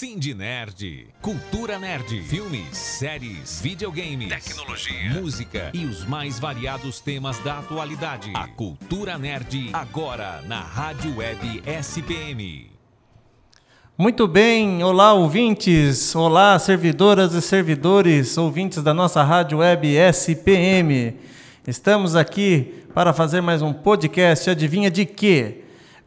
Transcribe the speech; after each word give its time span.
Cindy 0.00 0.32
Nerd, 0.32 1.08
Cultura 1.20 1.78
Nerd, 1.78 2.22
filmes, 2.22 2.74
séries, 2.74 3.60
videogames, 3.60 4.30
tecnologia, 4.30 5.20
música 5.20 5.70
e 5.74 5.84
os 5.84 6.06
mais 6.06 6.38
variados 6.38 7.00
temas 7.00 7.38
da 7.40 7.58
atualidade. 7.58 8.32
A 8.32 8.48
Cultura 8.48 9.18
Nerd 9.18 9.68
agora 9.74 10.40
na 10.46 10.58
Rádio 10.62 11.18
Web 11.18 11.62
SPM. 11.66 12.70
Muito 13.98 14.26
bem, 14.26 14.82
olá 14.82 15.12
ouvintes, 15.12 16.16
olá 16.16 16.58
servidoras 16.58 17.34
e 17.34 17.42
servidores, 17.42 18.38
ouvintes 18.38 18.82
da 18.82 18.94
nossa 18.94 19.22
Rádio 19.22 19.58
Web 19.58 19.86
SPM. 19.86 21.14
Estamos 21.68 22.16
aqui 22.16 22.86
para 22.94 23.12
fazer 23.12 23.42
mais 23.42 23.60
um 23.60 23.74
podcast, 23.74 24.48
adivinha 24.48 24.90
de 24.90 25.04
quê? 25.04 25.64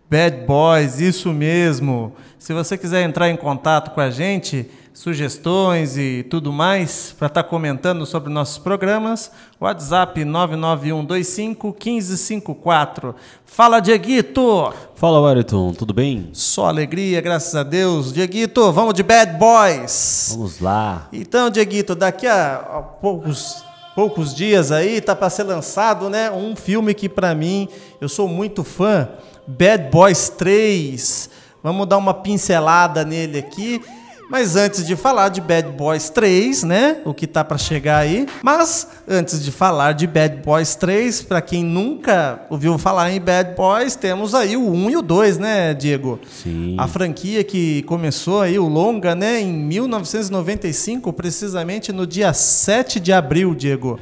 Bad 0.09 0.45
Boys, 0.45 0.99
isso 0.99 1.31
mesmo. 1.34 2.13
Se 2.38 2.53
você 2.53 2.77
quiser 2.77 3.03
entrar 3.03 3.30
em 3.30 3.38
contato 3.38 3.91
com 3.91 4.02
a 4.02 4.09
gente, 4.09 4.70
sugestões 4.93 5.98
e 5.98 6.23
tudo 6.29 6.53
mais, 6.53 7.16
para 7.17 7.27
estar 7.27 7.43
tá 7.43 7.49
comentando 7.49 8.05
sobre 8.05 8.31
nossos 8.31 8.57
programas, 8.57 9.31
WhatsApp 9.59 10.23
99125 10.23 11.67
1554. 11.70 13.16
Fala, 13.45 13.79
Dieguito! 13.79 14.71
Fala, 14.95 15.20
Wellington, 15.20 15.73
tudo 15.73 15.93
bem? 15.93 16.29
Só 16.34 16.67
alegria, 16.67 17.20
graças 17.21 17.55
a 17.55 17.63
Deus. 17.63 18.13
Dieguito, 18.13 18.71
vamos 18.71 18.93
de 18.93 19.04
Bad 19.04 19.38
Boys! 19.38 20.34
Vamos 20.35 20.59
lá. 20.59 21.07
Então, 21.12 21.49
Dieguito, 21.49 21.96
daqui 21.96 22.27
a, 22.27 22.55
a 22.55 22.81
poucos 22.81 23.63
poucos 23.96 24.34
dias 24.34 24.71
aí 24.71 24.99
tá 24.99 25.15
para 25.15 25.29
ser 25.29 25.43
lançado, 25.43 26.09
né, 26.09 26.31
um 26.31 26.55
filme 26.55 26.96
que 26.96 27.07
para 27.07 27.35
mim 27.35 27.70
eu 28.01 28.09
sou 28.09 28.27
muito 28.27 28.63
fã, 28.63 29.07
Bad 29.48 29.90
Boys 29.91 30.30
3. 30.30 31.30
Vamos 31.62 31.88
dar 31.88 31.98
uma 31.98 32.13
pincelada 32.13 33.05
nele 33.05 33.40
aqui. 33.40 33.82
Mas 34.30 34.55
antes 34.55 34.88
de 34.88 34.96
falar 34.96 35.30
de 35.30 35.40
Bad 35.41 35.70
Boys 35.70 36.10
3, 36.10 36.63
né? 36.63 36.98
O 37.05 37.13
que 37.13 37.27
tá 37.27 37.44
para 37.44 37.58
chegar 37.58 37.98
aí. 37.98 38.26
Mas 38.41 38.88
antes 39.08 39.44
de 39.44 39.52
falar 39.52 39.91
de 39.91 40.08
Bad 40.08 40.38
Boys 40.38 40.76
3, 40.76 41.21
para 41.21 41.41
quem 41.41 41.64
nunca 41.64 42.41
ouviu 42.49 42.77
falar 42.77 43.12
em 43.12 43.21
Bad 43.21 43.54
Boys, 43.55 43.96
temos 43.96 44.34
aí 44.34 44.58
o 44.58 44.71
1 44.71 44.90
e 44.90 44.98
o 44.98 45.02
2, 45.02 45.38
né, 45.38 45.74
Diego? 45.74 46.20
Sim. 46.27 46.76
A 46.80 46.88
franquia 46.88 47.44
que 47.44 47.84
começou 47.84 48.41
aí 48.41 48.58
o 48.58 48.68
longa, 48.68 49.14
né, 49.14 49.40
em 49.40 49.54
1995, 49.54 51.14
precisamente 51.14 51.91
no 51.91 52.08
dia 52.08 52.34
7 52.34 52.99
de 52.99 53.14
abril, 53.14 53.54
Diego. 53.54 53.99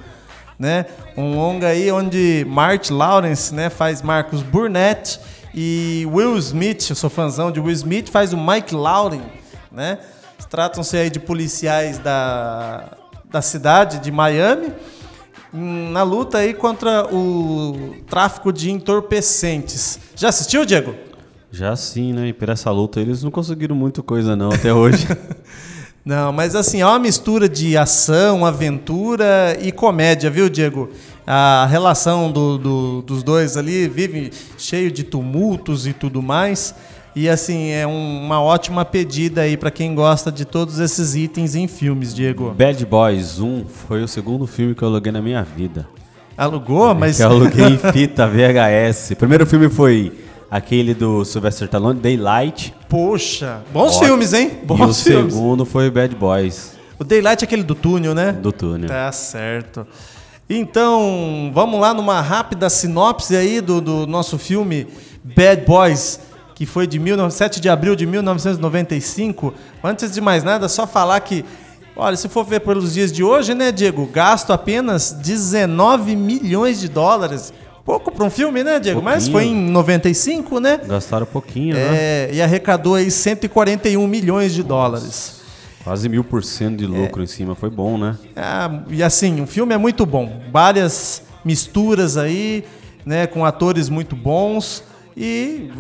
Né? 0.62 0.86
Um 1.18 1.34
longa 1.34 1.70
aí 1.70 1.92
onde 1.92 2.46
Martin 2.48 2.94
Lawrence, 2.94 3.52
né, 3.52 3.68
faz 3.68 4.04
Marcos 4.04 4.44
Burnett 4.44 5.20
e 5.56 6.08
Will 6.08 6.38
Smith, 6.38 6.88
eu 6.88 6.96
sou 6.96 7.10
fãzão 7.10 7.52
de 7.52 7.60
Will 7.60 7.74
Smith, 7.74 8.10
faz 8.12 8.32
o 8.32 8.38
Mike 8.38 8.76
Lauren, 8.76 9.24
né? 9.72 9.98
Tratam-se 10.52 10.96
aí 10.96 11.10
de 11.10 11.20
policiais 11.20 11.98
da, 11.98 12.96
da 13.26 13.42
cidade 13.42 13.98
de 13.98 14.12
Miami 14.12 14.72
na 15.52 16.04
luta 16.04 16.38
aí 16.38 16.54
contra 16.54 17.12
o 17.12 17.96
tráfico 18.08 18.54
de 18.54 18.70
entorpecentes. 18.70 20.00
Já 20.16 20.30
assistiu, 20.30 20.64
Diego? 20.64 20.94
Já 21.50 21.76
sim, 21.76 22.14
né? 22.14 22.28
E 22.28 22.34
por 22.34 22.50
essa 22.50 22.70
luta 22.70 23.00
eles 23.00 23.24
não 23.24 23.32
conseguiram 23.32 23.76
muita 23.76 24.04
coisa 24.04 24.36
não 24.36 24.52
até 24.52 24.72
hoje. 24.72 25.08
não, 26.04 26.34
mas 26.34 26.56
assim, 26.56 26.82
é 26.82 26.86
uma 26.86 26.98
mistura 26.98 27.48
de 27.48 27.78
ação, 27.78 28.46
aventura 28.46 29.58
e 29.62 29.72
comédia, 29.72 30.30
viu, 30.30 30.50
Diego? 30.50 30.90
A 31.26 31.68
relação 31.70 32.32
do, 32.32 32.58
do, 32.58 33.02
dos 33.04 33.22
dois 33.22 33.56
ali 33.56 33.88
vive 33.88 34.32
cheio 34.58 34.92
de 34.92 35.04
tumultos 35.04 35.86
e 35.86 35.94
tudo 35.94 36.22
mais. 36.22 36.74
E 37.16 37.30
assim, 37.30 37.70
é 37.70 37.86
um, 37.86 38.24
uma 38.24 38.42
ótima 38.42 38.84
pedida 38.84 39.42
aí 39.42 39.56
para 39.56 39.70
quem 39.70 39.94
gosta 39.94 40.32
de 40.32 40.44
todos 40.44 40.80
esses 40.80 41.14
itens 41.14 41.56
em 41.56 41.68
filmes, 41.68 42.16
Diego. 42.16 42.52
Bad 42.58 42.84
Boys 42.86 43.40
1 43.40 43.66
foi 43.66 44.02
o 44.02 44.08
segundo 44.08 44.48
filme 44.48 44.74
que 44.74 44.82
eu 44.82 44.88
aluguei 44.88 45.12
na 45.12 45.22
minha 45.22 45.44
vida. 45.44 45.88
Alugou? 46.38 46.96
Mas. 46.96 47.18
Que 47.18 47.24
eu 47.24 47.30
aluguei 47.30 47.66
em 47.66 47.78
fita 47.78 48.26
VHS. 48.26 49.12
O 49.12 49.16
primeiro 49.18 49.46
filme 49.46 49.70
foi 49.70 50.12
aquele 50.50 50.94
do 50.94 51.24
Sylvester 51.24 51.66
Stallone, 51.66 52.00
Daylight. 52.00 52.74
Poxa, 52.92 53.62
bons 53.72 53.96
Ótimo. 53.96 54.06
filmes, 54.06 54.34
hein? 54.34 54.52
Bons 54.66 54.80
e 54.80 54.84
o 54.84 54.94
filmes. 55.12 55.34
segundo 55.34 55.66
foi 55.66 55.90
Bad 55.90 56.14
Boys. 56.14 56.74
O 57.00 57.06
Daylight 57.06 57.42
é 57.42 57.46
aquele 57.46 57.64
do 57.64 57.74
túnel, 57.74 58.14
né? 58.14 58.34
Do 58.34 58.52
túnel. 58.52 58.90
Tá 58.90 59.10
certo. 59.14 59.88
Então, 60.50 61.50
vamos 61.54 61.80
lá 61.80 61.94
numa 61.94 62.20
rápida 62.20 62.70
sinopse 62.70 63.34
aí 63.34 63.62
do, 63.62 63.80
do 63.80 64.06
nosso 64.06 64.38
filme 64.38 64.88
Bad 65.24 65.64
Boys 65.66 66.20
que 66.62 66.66
foi 66.68 66.86
de 66.86 67.02
7 67.32 67.60
de 67.60 67.70
abril 67.70 67.96
de 67.96 68.06
1995. 68.06 69.52
Antes 69.84 70.12
de 70.12 70.22
mais 70.22 70.44
nada, 70.44 70.70
só 70.70 70.86
falar 70.86 71.20
que, 71.22 71.44
olha, 71.96 72.16
se 72.16 72.30
for 72.30 72.44
ver 72.44 72.60
pelos 72.60 72.94
dias 72.94 73.12
de 73.12 73.24
hoje, 73.24 73.56
né, 73.56 73.72
Diego, 73.72 74.06
gasto 74.06 74.54
apenas 74.54 75.12
19 75.12 76.16
milhões 76.16 76.80
de 76.80 76.88
dólares. 76.88 77.52
Pouco 77.84 78.12
para 78.12 78.26
um 78.26 78.30
filme, 78.30 78.64
né, 78.64 78.80
Diego? 78.80 79.02
Pouquinho. 79.02 79.16
Mas 79.16 79.28
foi 79.28 79.46
em 79.46 79.56
95, 79.56 80.60
né? 80.60 80.80
Gastaram 80.86 81.26
pouquinho, 81.26 81.76
é, 81.76 82.28
né? 82.28 82.34
E 82.34 82.42
arrecadou 82.42 82.96
aí 82.96 83.10
141 83.10 84.06
milhões 84.08 84.54
de 84.54 84.64
dólares. 84.64 85.42
Quase 85.84 86.08
mil 86.08 86.24
por 86.24 86.44
cento 86.44 86.78
de 86.78 86.86
lucro 86.86 87.22
é. 87.22 87.24
em 87.24 87.28
cima, 87.28 87.56
foi 87.56 87.70
bom, 87.70 87.98
né? 87.98 88.16
É, 88.36 88.94
e 88.94 89.02
assim, 89.02 89.42
o 89.42 89.48
filme 89.48 89.74
é 89.74 89.78
muito 89.78 90.06
bom. 90.06 90.42
Várias 90.52 91.24
misturas 91.44 92.18
aí, 92.18 92.64
né, 93.04 93.26
com 93.26 93.44
atores 93.44 93.90
muito 93.90 94.16
bons. 94.16 94.84
E 95.18 95.72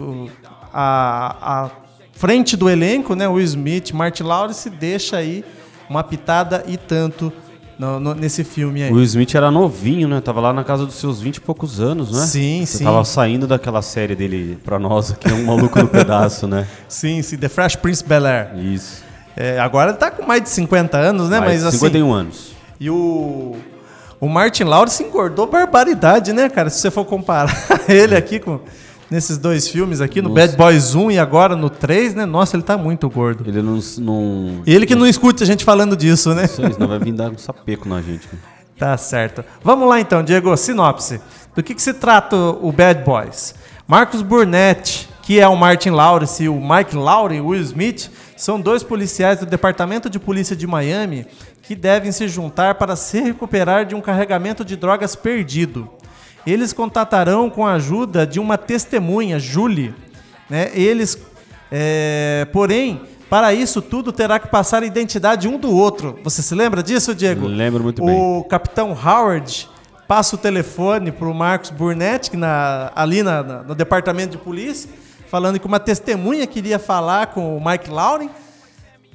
a, 0.74 1.66
a 1.66 1.70
frente 2.14 2.58
do 2.58 2.70
elenco, 2.70 3.16
né, 3.16 3.28
Will 3.28 3.46
Smith, 3.46 3.92
Martin 3.92 4.24
Lawrence, 4.24 4.70
deixa 4.70 5.18
aí 5.18 5.46
uma 5.88 6.04
pitada 6.04 6.64
e 6.68 6.78
tanto 6.78 7.32
no, 7.81 8.00
no, 8.00 8.14
nesse 8.14 8.44
filme 8.44 8.84
aí. 8.84 8.92
O 8.92 8.96
Will 8.96 9.03
Smith 9.03 9.34
era 9.34 9.50
novinho, 9.50 10.08
né? 10.08 10.22
Tava 10.22 10.40
lá 10.40 10.53
na 10.53 10.64
casa 10.64 10.86
dos 10.86 10.94
seus 10.96 11.19
20 11.19 11.38
e 11.38 11.42
poucos 11.42 11.80
anos, 11.80 12.12
né? 12.12 12.28
Sim, 12.28 12.64
Você 12.64 12.78
sim. 12.78 12.84
Tava 12.84 13.03
saindo 13.03 13.47
daquela 13.47 13.81
série 13.81 14.14
dele 14.14 14.59
pra 14.64 14.78
nós, 14.78 15.16
que 15.19 15.28
é 15.28 15.34
um 15.34 15.46
maluco 15.46 15.80
no 15.80 15.88
pedaço, 15.88 16.47
né? 16.47 16.68
Sim, 16.88 17.24
sim. 17.24 17.38
The 17.38 17.50
Fresh 17.50 17.78
Prince 17.78 18.06
Bel-Air. 18.06 18.56
Isso. 18.59 19.03
É, 19.36 19.58
agora 19.59 19.90
ele 19.90 19.97
tá 19.97 20.12
com 20.12 20.24
mais 20.24 20.44
de 20.44 20.50
50 20.50 20.96
anos, 20.96 21.30
né? 21.30 21.40
Mais 21.40 21.64
Mas 21.64 21.74
51 21.74 22.06
assim, 22.06 22.20
anos. 22.20 22.52
E 22.80 22.90
o... 22.90 23.56
O 24.20 24.30
Martin 24.30 24.66
Lawrence 24.66 25.02
engordou 25.02 25.47
barbaridade, 25.47 26.31
né, 26.34 26.47
cara? 26.50 26.70
Se 26.70 26.80
você 26.80 26.91
for 26.91 27.06
comparar 27.06 27.52
ele 27.90 28.16
aqui 28.16 28.40
com 28.40 28.59
nesses 29.12 29.38
dois 29.38 29.68
filmes 29.68 30.00
aqui, 30.00 30.22
no 30.22 30.30
Nossa. 30.30 30.48
Bad 30.48 30.58
Boys 30.58 30.96
1 30.96 31.12
e 31.12 31.20
agora 31.20 31.54
no 31.54 31.70
3, 31.70 32.16
né? 32.16 32.26
Nossa, 32.26 32.56
ele 32.56 32.64
tá 32.64 32.78
muito 32.78 33.10
gordo. 33.10 33.44
Ele 33.46 33.62
não. 33.62 33.78
não 33.98 34.64
ele 34.66 34.86
que 34.86 34.96
não 34.96 35.06
escuta 35.06 35.44
a 35.44 35.48
gente 35.48 35.66
falando 35.66 35.98
disso, 35.98 36.34
né? 36.34 36.46
Isso 36.46 36.56
senão 36.56 36.88
vai 36.88 36.98
vir 36.98 37.12
dar 37.12 37.30
um 37.30 37.38
sapeco 37.38 37.90
na 37.90 38.02
gente. 38.02 38.28
Né? 38.32 38.40
Tá 38.82 38.98
certo. 38.98 39.46
Vamos 39.64 39.88
lá 39.88 40.00
então, 40.00 40.24
Diego, 40.24 40.58
sinopse. 40.58 41.22
Do 41.56 41.62
que, 41.62 41.76
que 41.76 41.82
se 41.84 41.94
trata 41.94 42.36
o 42.36 42.72
Bad 42.72 43.04
Boys? 43.04 43.54
Marcos 43.86 44.24
Burnett, 44.24 45.08
que 45.22 45.40
é 45.40 45.48
o 45.48 45.56
Martin 45.56 45.92
Lawrence, 45.92 46.44
e 46.44 46.50
o 46.50 46.60
Mike 46.60 46.96
Lauren, 46.96 47.42
Will 47.42 47.62
Smith, 47.62 48.10
são 48.36 48.60
dois 48.60 48.82
policiais 48.82 49.40
do 49.40 49.46
Departamento 49.46 50.10
de 50.10 50.18
Polícia 50.18 50.56
de 50.56 50.66
Miami 50.66 51.28
que 51.62 51.76
devem 51.76 52.12
se 52.12 52.28
juntar 52.28 52.74
para 52.74 52.96
se 52.96 53.22
recuperar 53.22 53.86
de 53.86 53.94
um 53.94 54.02
carregamento 54.02 54.66
de 54.66 54.76
drogas 54.76 55.16
perdido 55.16 55.88
eles 56.46 56.74
contatarão 56.74 57.50
com 57.50 57.66
a 57.66 57.74
ajuda 57.74 58.25
de 58.25 58.40
uma 58.40 58.57
testemunha, 58.57 59.40
Julie. 59.40 59.94
Né? 60.50 60.72
Eles, 60.74 61.18
é, 61.72 62.47
porém, 62.52 63.02
para 63.29 63.53
isso 63.53 63.82
tudo 63.82 64.11
terá 64.11 64.40
que 64.40 64.49
passar 64.49 64.84
a 64.84 64.85
identidade 64.85 65.47
um 65.47 65.58
do 65.58 65.72
outro. 65.72 66.20
Você 66.23 66.41
se 66.41 66.53
lembra 66.53 66.84
disso, 66.84 67.16
Diego? 67.16 67.47
Lembro 67.47 67.84
muito 67.84 68.02
o 68.03 68.05
bem. 68.05 68.20
O 68.20 68.43
capitão 68.43 68.91
Howard 68.91 69.70
passa 70.08 70.35
o 70.35 70.38
telefone 70.38 71.11
para 71.11 71.28
o 71.28 71.34
Marcos 71.34 71.70
Burnett, 71.70 72.29
que 72.29 72.35
na, 72.35 72.91
ali 72.94 73.23
na, 73.23 73.41
na, 73.41 73.64
no 73.64 73.73
departamento 73.73 74.32
de 74.32 74.37
polícia, 74.37 74.90
falando 75.28 75.58
que 75.58 75.66
uma 75.66 75.79
testemunha 75.79 76.46
queria 76.46 76.78
falar 76.78 77.28
com 77.28 77.55
o 77.55 77.66
Mike 77.66 77.90
Lauren. 77.90 78.29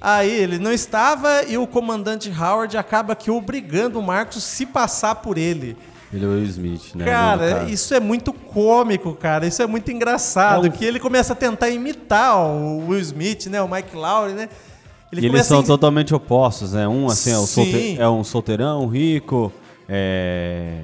Aí 0.00 0.30
ele 0.30 0.58
não 0.58 0.72
estava 0.72 1.42
e 1.42 1.58
o 1.58 1.66
comandante 1.66 2.30
Howard 2.30 2.78
acaba 2.78 3.14
que 3.14 3.30
obrigando 3.30 3.98
o 3.98 4.02
Marcos 4.02 4.38
a 4.38 4.40
se 4.40 4.64
passar 4.64 5.16
por 5.16 5.36
ele. 5.36 5.76
Ele 6.16 6.24
é 6.24 6.28
o 6.28 6.32
Will 6.32 6.44
Smith, 6.44 6.94
né? 6.94 7.04
Cara, 7.04 7.64
isso 7.64 7.92
é 7.94 8.00
muito 8.00 8.32
cômico, 8.32 9.14
cara. 9.14 9.46
Isso 9.46 9.62
é 9.62 9.66
muito 9.66 9.90
engraçado. 9.92 10.66
É 10.66 10.70
um... 10.70 10.72
Que 10.72 10.84
ele 10.84 10.98
começa 10.98 11.34
a 11.34 11.36
tentar 11.36 11.68
imitar 11.68 12.38
o 12.38 12.88
Will 12.88 13.00
Smith, 13.00 13.46
né? 13.46 13.60
O 13.60 13.68
Mike 13.68 13.94
Lowry, 13.94 14.32
né? 14.32 14.48
Ele 15.12 15.20
e 15.20 15.26
eles 15.26 15.46
são 15.46 15.62
totalmente 15.62 16.14
opostos, 16.14 16.72
né? 16.72 16.88
Um, 16.88 17.06
assim, 17.06 17.30
é, 17.30 17.34
solte... 17.34 17.96
é 18.00 18.08
um 18.08 18.24
solteirão, 18.24 18.86
rico, 18.86 19.52
é... 19.88 20.80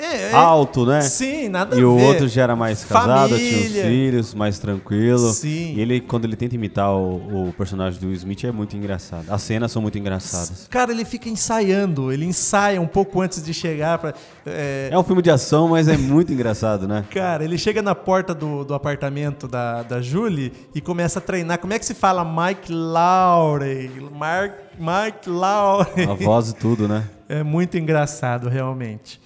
É, 0.00 0.30
é- 0.30 0.34
alto, 0.34 0.86
né? 0.86 1.00
Sim, 1.02 1.48
nada 1.48 1.76
E 1.76 1.82
a 1.82 1.86
o 1.86 1.96
ver. 1.96 2.04
outro 2.04 2.28
já 2.28 2.42
era 2.42 2.56
mais 2.56 2.84
casado, 2.84 3.36
tinha 3.36 3.56
os 3.58 3.62
Família. 3.62 3.84
filhos, 3.84 4.34
mais 4.34 4.58
tranquilo. 4.58 5.30
Sim. 5.32 5.74
E 5.76 5.80
ele, 5.80 6.00
quando 6.00 6.24
ele 6.24 6.36
tenta 6.36 6.54
imitar 6.54 6.92
o, 6.94 7.48
o 7.48 7.52
personagem 7.52 8.00
do 8.00 8.06
Will 8.06 8.14
Smith, 8.16 8.44
é 8.44 8.52
muito 8.52 8.76
engraçado. 8.76 9.26
As 9.30 9.42
cenas 9.42 9.70
são 9.72 9.82
muito 9.82 9.98
engraçadas. 9.98 10.66
Cara, 10.70 10.90
ele 10.92 11.04
fica 11.04 11.28
ensaiando, 11.28 12.12
ele 12.12 12.24
ensaia 12.24 12.80
um 12.80 12.86
pouco 12.86 13.20
antes 13.20 13.42
de 13.42 13.52
chegar 13.52 13.98
pra. 13.98 14.14
é, 14.46 14.88
É 14.90 14.98
um 14.98 15.02
filme 15.04 15.22
de 15.22 15.30
ação, 15.30 15.68
mas 15.68 15.86
é 15.88 15.96
muito 15.96 16.32
engraçado, 16.32 16.88
né? 16.88 17.04
Cara, 17.12 17.44
ele 17.44 17.58
chega 17.58 17.82
na 17.82 17.94
porta 17.94 18.34
do, 18.34 18.64
do 18.64 18.74
apartamento 18.74 19.46
da, 19.46 19.82
da 19.82 20.00
Julie 20.00 20.52
e 20.74 20.80
começa 20.80 21.18
a 21.18 21.22
treinar. 21.22 21.58
Como 21.58 21.72
é 21.72 21.78
que 21.78 21.84
se 21.84 21.94
fala 21.94 22.24
Mike 22.24 22.72
Lowry? 22.72 23.90
Mark, 24.16 24.52
Mike 24.78 25.28
Lowry. 25.28 26.04
A 26.10 26.14
voz 26.14 26.50
e 26.50 26.54
tudo, 26.54 26.88
né? 26.88 27.04
É 27.30 27.44
muito 27.44 27.78
engraçado, 27.78 28.48
realmente. 28.48 29.19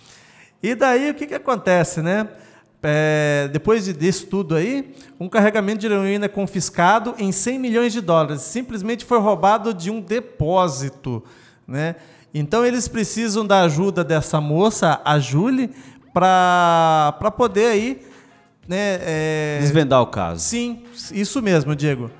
E 0.64 0.74
daí, 0.74 1.10
o 1.10 1.14
que, 1.14 1.26
que 1.26 1.34
acontece, 1.34 2.00
né? 2.00 2.26
É, 2.82 3.50
depois 3.52 3.84
de- 3.84 3.92
disso 3.92 4.26
tudo 4.28 4.54
aí, 4.56 4.94
um 5.20 5.28
carregamento 5.28 5.80
de 5.80 5.86
heroína 5.86 6.24
é 6.24 6.28
confiscado 6.28 7.14
em 7.18 7.30
100 7.32 7.58
milhões 7.58 7.92
de 7.92 8.00
dólares. 8.00 8.40
Simplesmente 8.40 9.04
foi 9.04 9.18
roubado 9.18 9.74
de 9.74 9.90
um 9.90 10.00
depósito, 10.00 11.22
né? 11.68 11.96
Então, 12.32 12.64
eles 12.64 12.88
precisam 12.88 13.46
da 13.46 13.60
ajuda 13.60 14.02
dessa 14.02 14.40
moça, 14.40 15.00
a 15.04 15.18
Julie, 15.18 15.70
para 16.14 17.30
poder 17.36 17.66
aí... 17.66 18.02
Né, 18.66 18.98
é, 19.02 19.58
Desvendar 19.60 20.00
o 20.00 20.06
caso. 20.06 20.40
Sim, 20.40 20.82
isso 21.12 21.42
mesmo, 21.42 21.76
Diego. 21.76 22.10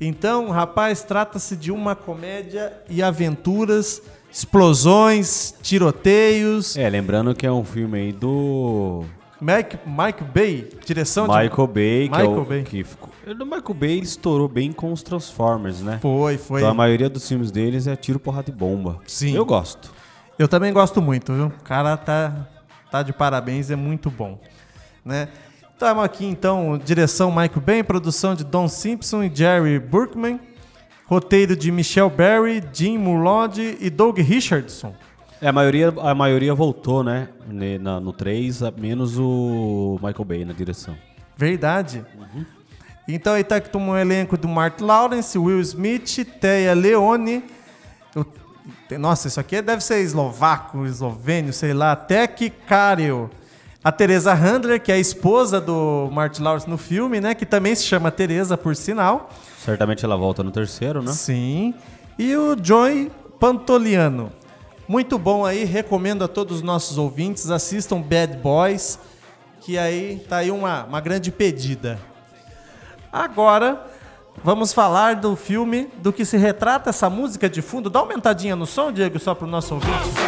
Então, 0.00 0.50
rapaz, 0.50 1.02
trata-se 1.04 1.54
de 1.56 1.70
uma 1.70 1.94
comédia 1.94 2.72
e 2.90 3.00
aventuras, 3.00 4.02
explosões, 4.36 5.54
tiroteios. 5.62 6.76
É, 6.76 6.90
lembrando 6.90 7.34
que 7.34 7.46
é 7.46 7.50
um 7.50 7.64
filme 7.64 7.98
aí 7.98 8.12
do 8.12 9.02
Mike, 9.40 9.78
Mike 9.86 10.24
Bay, 10.24 10.68
direção 10.84 11.26
de... 11.26 11.32
Michael 11.32 11.66
Bay, 11.66 12.08
que 12.10 12.14
é 12.14 12.18
Michael 12.18 12.42
o 12.42 12.44
Bay. 12.44 12.62
que 12.62 12.84
ficou... 12.84 13.08
O 13.26 13.44
Michael 13.46 13.74
Bay 13.74 13.98
estourou 13.98 14.46
bem 14.46 14.72
com 14.72 14.92
os 14.92 15.02
Transformers, 15.02 15.80
né? 15.80 15.98
Foi, 16.02 16.36
foi. 16.36 16.60
Então 16.60 16.70
a 16.70 16.74
maioria 16.74 17.08
dos 17.08 17.26
filmes 17.26 17.50
deles 17.50 17.86
é 17.86 17.96
tiro, 17.96 18.20
porrada 18.20 18.50
e 18.50 18.52
bomba. 18.52 19.00
Sim. 19.06 19.34
Eu 19.34 19.46
gosto. 19.46 19.90
Eu 20.38 20.46
também 20.46 20.70
gosto 20.70 21.00
muito, 21.00 21.32
viu? 21.32 21.46
O 21.46 21.62
cara 21.64 21.96
tá, 21.96 22.46
tá 22.90 23.02
de 23.02 23.14
parabéns, 23.14 23.70
é 23.70 23.76
muito 23.76 24.10
bom. 24.10 24.38
Né? 25.02 25.28
Estamos 25.72 26.04
aqui 26.04 26.26
então, 26.26 26.78
direção 26.84 27.30
Michael 27.30 27.62
Bay, 27.64 27.82
produção 27.82 28.34
de 28.34 28.44
Don 28.44 28.68
Simpson 28.68 29.22
e 29.22 29.34
Jerry 29.34 29.78
Burkman, 29.78 30.38
roteiro 31.06 31.56
de 31.56 31.70
Michelle 31.70 32.10
Berry, 32.10 32.62
Jim 32.72 32.98
Mulody 32.98 33.76
e 33.80 33.88
Doug 33.90 34.18
Richardson. 34.18 34.94
É, 35.40 35.48
a 35.48 35.52
maioria, 35.52 35.92
a 36.00 36.14
maioria 36.14 36.54
voltou, 36.54 37.02
né? 37.04 37.28
na- 37.80 38.00
no 38.00 38.12
3, 38.12 38.62
a- 38.62 38.70
menos 38.72 39.18
o 39.18 39.98
Michael 40.02 40.24
Bay 40.24 40.44
na 40.44 40.52
direção. 40.52 40.96
Verdade. 41.36 42.04
Então 43.06 43.34
aí 43.34 43.44
tá 43.44 43.60
com 43.60 43.78
um 43.78 43.96
elenco 43.96 44.36
do 44.36 44.48
Mark 44.48 44.80
Lawrence, 44.80 45.38
Will 45.38 45.60
Smith, 45.60 46.24
Teia 46.40 46.74
Leone. 46.74 47.44
nossa, 48.98 49.28
isso 49.28 49.38
aqui 49.38 49.60
deve 49.62 49.82
ser 49.82 50.00
eslovaco, 50.00 50.84
eslovênio, 50.86 51.52
sei 51.52 51.72
lá. 51.72 51.94
Tech 51.94 52.50
Karel. 52.66 53.30
A 53.86 53.92
Teresa 53.92 54.34
Handler, 54.34 54.82
que 54.82 54.90
é 54.90 54.96
a 54.96 54.98
esposa 54.98 55.60
do 55.60 56.10
Mark 56.10 56.36
Lawrence 56.40 56.68
no 56.68 56.76
filme, 56.76 57.20
né? 57.20 57.36
Que 57.36 57.46
também 57.46 57.72
se 57.72 57.84
chama 57.84 58.10
Teresa, 58.10 58.56
por 58.56 58.74
sinal. 58.74 59.30
Certamente 59.64 60.04
ela 60.04 60.16
volta 60.16 60.42
no 60.42 60.50
terceiro, 60.50 61.00
né? 61.00 61.12
Sim. 61.12 61.72
E 62.18 62.34
o 62.34 62.56
Joy 62.60 63.12
Pantoliano. 63.38 64.32
Muito 64.88 65.16
bom 65.16 65.44
aí, 65.44 65.62
recomendo 65.62 66.24
a 66.24 66.26
todos 66.26 66.56
os 66.56 66.62
nossos 66.62 66.98
ouvintes, 66.98 67.48
assistam 67.48 68.00
Bad 68.00 68.38
Boys, 68.38 68.98
que 69.60 69.78
aí 69.78 70.20
tá 70.28 70.38
aí 70.38 70.50
uma, 70.50 70.82
uma 70.82 71.00
grande 71.00 71.30
pedida. 71.30 71.96
Agora, 73.12 73.86
vamos 74.42 74.72
falar 74.72 75.14
do 75.14 75.36
filme, 75.36 75.88
do 75.98 76.12
que 76.12 76.24
se 76.24 76.36
retrata 76.36 76.90
essa 76.90 77.08
música 77.08 77.48
de 77.48 77.62
fundo. 77.62 77.88
Dá 77.88 78.00
uma 78.00 78.10
aumentadinha 78.10 78.56
no 78.56 78.66
som, 78.66 78.90
Diego, 78.90 79.20
só 79.20 79.32
pro 79.32 79.46
nosso 79.46 79.74
ouvinte. 79.74 80.25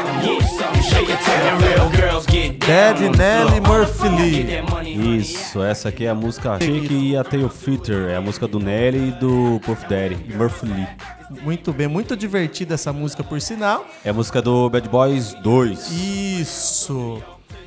Dead 2.68 3.16
Nelly 3.16 3.60
Murphy 3.60 4.08
Lee. 4.08 5.18
Isso, 5.18 5.62
essa 5.62 5.88
aqui 5.88 6.04
é 6.04 6.10
a 6.10 6.14
música 6.14 6.52
Achei 6.52 6.80
que 6.82 6.92
ia 6.92 7.24
ter 7.24 7.42
o 7.44 7.48
Filter, 7.48 8.10
é 8.10 8.16
a 8.16 8.20
música 8.20 8.46
do 8.46 8.58
Nelly 8.58 9.08
e 9.08 9.10
do 9.12 9.60
Puff 9.64 9.88
Daddy, 9.88 10.18
e 10.28 10.34
Murphy 10.34 10.66
Lee. 10.66 10.86
Muito 11.42 11.72
bem, 11.72 11.88
muito 11.88 12.16
divertida 12.16 12.74
essa 12.74 12.92
música, 12.92 13.24
por 13.24 13.40
sinal. 13.40 13.86
É 14.04 14.10
a 14.10 14.12
música 14.12 14.42
do 14.42 14.68
Bad 14.68 14.88
Boys 14.88 15.34
2. 15.42 15.90
Isso, 15.90 17.22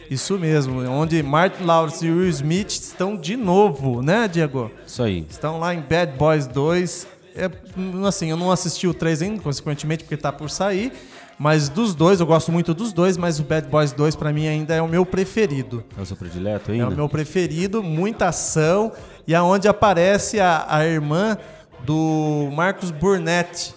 isso 0.10 0.38
mesmo, 0.38 0.82
onde 0.88 1.24
Martin 1.24 1.64
Lawrence 1.64 2.06
e 2.06 2.12
Will 2.12 2.30
Smith 2.30 2.70
estão 2.70 3.18
de 3.18 3.36
novo, 3.36 4.02
né, 4.02 4.28
Diego? 4.28 4.70
Isso 4.86 5.02
aí. 5.02 5.26
Estão 5.30 5.60
lá 5.60 5.74
em 5.74 5.82
Bad 5.82 6.18
Boys 6.18 6.46
2. 6.48 7.08
É, 7.36 7.50
hum, 7.78 8.06
assim, 8.06 8.30
eu 8.30 8.38
não 8.38 8.52
assisti 8.52 8.88
o 8.88 8.94
3 8.94 9.22
ainda, 9.22 9.42
consequentemente, 9.42 10.04
porque 10.04 10.18
tá 10.18 10.32
por 10.32 10.50
sair. 10.50 10.92
Mas 11.44 11.70
dos 11.70 11.96
dois, 11.96 12.20
eu 12.20 12.26
gosto 12.28 12.52
muito 12.52 12.72
dos 12.72 12.94
dois, 12.94 13.18
mas 13.18 13.40
o 13.40 13.44
Bad 13.44 13.68
Boys 13.68 13.92
2 13.94 14.16
pra 14.16 14.32
mim 14.32 14.48
ainda 14.48 14.76
é 14.76 14.82
o 14.82 14.88
meu 14.88 15.04
preferido. 15.04 15.84
É 15.98 16.02
o 16.02 16.06
seu 16.06 16.16
predileto 16.16 16.70
É 16.70 16.76
ainda? 16.76 16.90
o 16.90 16.96
meu 16.96 17.10
preferido, 17.10 17.82
muita 17.82 18.28
ação 18.28 18.92
e 19.28 19.34
aonde 19.34 19.68
aparece 19.68 20.40
a, 20.40 20.68
a 20.70 20.86
irmã 20.86 21.36
do 21.80 22.48
Marcos 22.54 22.92
Burnett. 22.92 23.74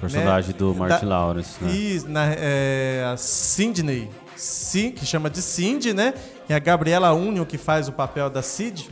Personagem 0.00 0.54
do 0.54 0.72
Martin 0.72 1.04
Da- 1.04 1.08
Lawrence, 1.16 1.64
né? 1.64 1.68
E 1.74 2.02
na, 2.06 2.26
é, 2.38 3.10
a 3.12 3.16
Sidney, 3.16 4.08
Sim, 4.36 4.92
que 4.92 5.04
chama 5.04 5.28
de 5.28 5.42
Cindy, 5.42 5.92
né? 5.92 6.14
E 6.48 6.54
a 6.54 6.60
Gabriela 6.60 7.12
Union, 7.12 7.44
que 7.44 7.58
faz 7.58 7.88
o 7.88 7.92
papel 7.92 8.30
da 8.30 8.40
Cid. 8.40 8.88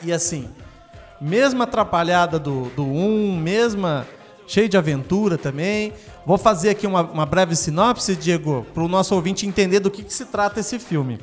E 0.00 0.12
assim, 0.12 0.48
mesma 1.20 1.64
atrapalhada 1.64 2.38
do 2.38 2.52
1, 2.52 2.68
do 2.76 2.84
um, 2.84 3.36
mesma 3.36 4.06
cheio 4.46 4.68
de 4.68 4.76
aventura 4.76 5.38
também. 5.38 5.92
Vou 6.26 6.38
fazer 6.38 6.70
aqui 6.70 6.86
uma, 6.86 7.02
uma 7.02 7.26
breve 7.26 7.56
sinopse, 7.56 8.16
Diego, 8.16 8.66
para 8.72 8.82
o 8.82 8.88
nosso 8.88 9.14
ouvinte 9.14 9.46
entender 9.46 9.80
do 9.80 9.90
que, 9.90 10.02
que 10.02 10.12
se 10.12 10.26
trata 10.26 10.60
esse 10.60 10.78
filme. 10.78 11.18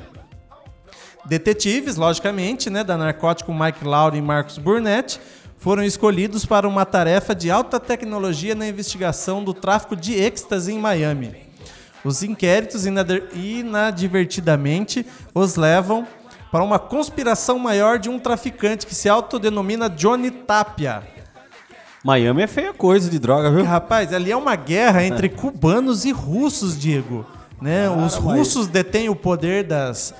Detetives, 1.24 1.96
logicamente, 1.96 2.68
né, 2.68 2.82
da 2.82 2.96
Narcótico 2.96 3.54
Mike 3.54 3.84
Lowry 3.84 4.18
e 4.18 4.22
Marcos 4.22 4.58
Burnett, 4.58 5.20
foram 5.56 5.84
escolhidos 5.84 6.44
para 6.44 6.66
uma 6.66 6.84
tarefa 6.84 7.34
de 7.34 7.48
alta 7.48 7.78
tecnologia 7.78 8.54
na 8.54 8.66
investigação 8.66 9.44
do 9.44 9.54
tráfico 9.54 9.94
de 9.94 10.14
êxtase 10.14 10.72
em 10.72 10.78
Miami. 10.78 11.36
Os 12.04 12.24
inquéritos, 12.24 12.84
inadvertidamente, 12.84 15.06
os 15.32 15.54
levam 15.54 16.04
para 16.50 16.64
uma 16.64 16.80
conspiração 16.80 17.60
maior 17.60 18.00
de 18.00 18.10
um 18.10 18.18
traficante 18.18 18.86
que 18.86 18.94
se 18.94 19.08
autodenomina 19.08 19.88
Johnny 19.88 20.32
Tapia. 20.32 21.04
Miami 22.04 22.42
é 22.42 22.46
feia 22.46 22.72
coisa 22.74 23.08
de 23.08 23.18
droga, 23.18 23.50
viu? 23.50 23.64
Rapaz, 23.64 24.12
ali 24.12 24.30
é 24.32 24.36
uma 24.36 24.56
guerra 24.56 25.04
entre 25.04 25.28
cubanos 25.30 26.04
e 26.04 26.10
russos, 26.10 26.78
Diego. 26.78 27.24
Né? 27.60 27.88
Os 27.88 28.18
mas- 28.18 28.36
russos 28.38 28.66
detêm 28.66 29.08
o 29.08 29.14
poder 29.14 29.64
das, 29.64 30.12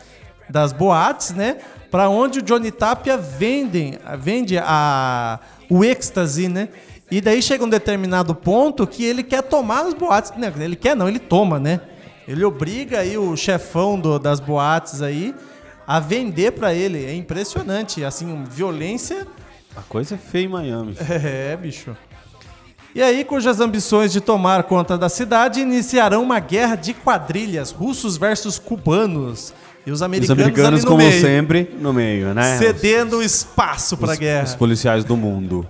das 0.49 0.73
boates, 0.73 1.31
né? 1.33 1.57
Para 1.91 2.09
onde 2.09 2.39
o 2.39 2.43
Johnny 2.43 2.71
Tapia 2.71 3.17
vendem, 3.19 3.99
vende 4.21 4.57
a, 4.59 5.41
o 5.69 5.85
êxtase, 5.85 6.49
né? 6.49 6.69
E 7.11 7.21
daí 7.21 7.43
chega 7.43 7.65
um 7.65 7.69
determinado 7.69 8.35
ponto 8.35 8.87
que 8.87 9.05
ele 9.05 9.23
quer 9.23 9.43
tomar 9.43 9.83
as 9.87 9.93
boates. 9.93 10.33
Né? 10.39 10.51
Ele 10.61 10.77
quer 10.77 10.97
não, 10.97 11.09
ele 11.09 11.19
toma, 11.19 11.59
né? 11.59 11.81
Ele 12.27 12.45
obriga 12.45 13.01
aí 13.01 13.19
o 13.19 13.37
chefão 13.37 13.99
do- 13.99 14.19
das 14.19 14.39
boates 14.41 15.03
aí 15.03 15.35
a 15.87 15.99
vender 16.01 16.53
para 16.53 16.73
ele. 16.73 17.05
É 17.05 17.15
impressionante, 17.15 18.03
assim, 18.05 18.45
violência 18.45 19.27
A 19.77 19.83
coisa 19.83 20.15
é 20.15 20.19
feia 20.19 20.45
em 20.45 20.49
Miami. 20.49 20.97
é, 21.01 21.57
bicho. 21.57 21.97
E 22.95 23.03
aí, 23.03 23.25
cujas 23.25 23.59
ambições 23.59 24.13
de 24.13 24.21
tomar 24.21 24.65
conta 24.65 24.99
da 24.99 25.09
cidade 25.09 25.61
iniciarão 25.61 26.23
uma 26.23 26.39
guerra 26.39 26.77
de 26.77 26.93
quadrilhas, 26.93 27.71
russos 27.71 28.19
versus 28.19 28.59
cubanos. 28.59 29.55
E 29.87 29.91
os 29.91 29.97
Os 29.97 30.03
americanos, 30.03 30.31
americanos, 30.31 30.69
ali 30.69 30.81
no 30.83 30.87
como 30.87 30.99
meio, 30.99 31.21
sempre, 31.21 31.77
no 31.81 31.93
meio, 31.93 32.35
né? 32.35 32.57
cedendo 32.59 33.23
espaço 33.23 33.97
para 33.97 34.11
a 34.11 34.13
os, 34.13 34.19
guerra. 34.19 34.45
os 34.45 34.55
policiais 34.55 35.05
do 35.05 35.17
mundo. 35.17 35.67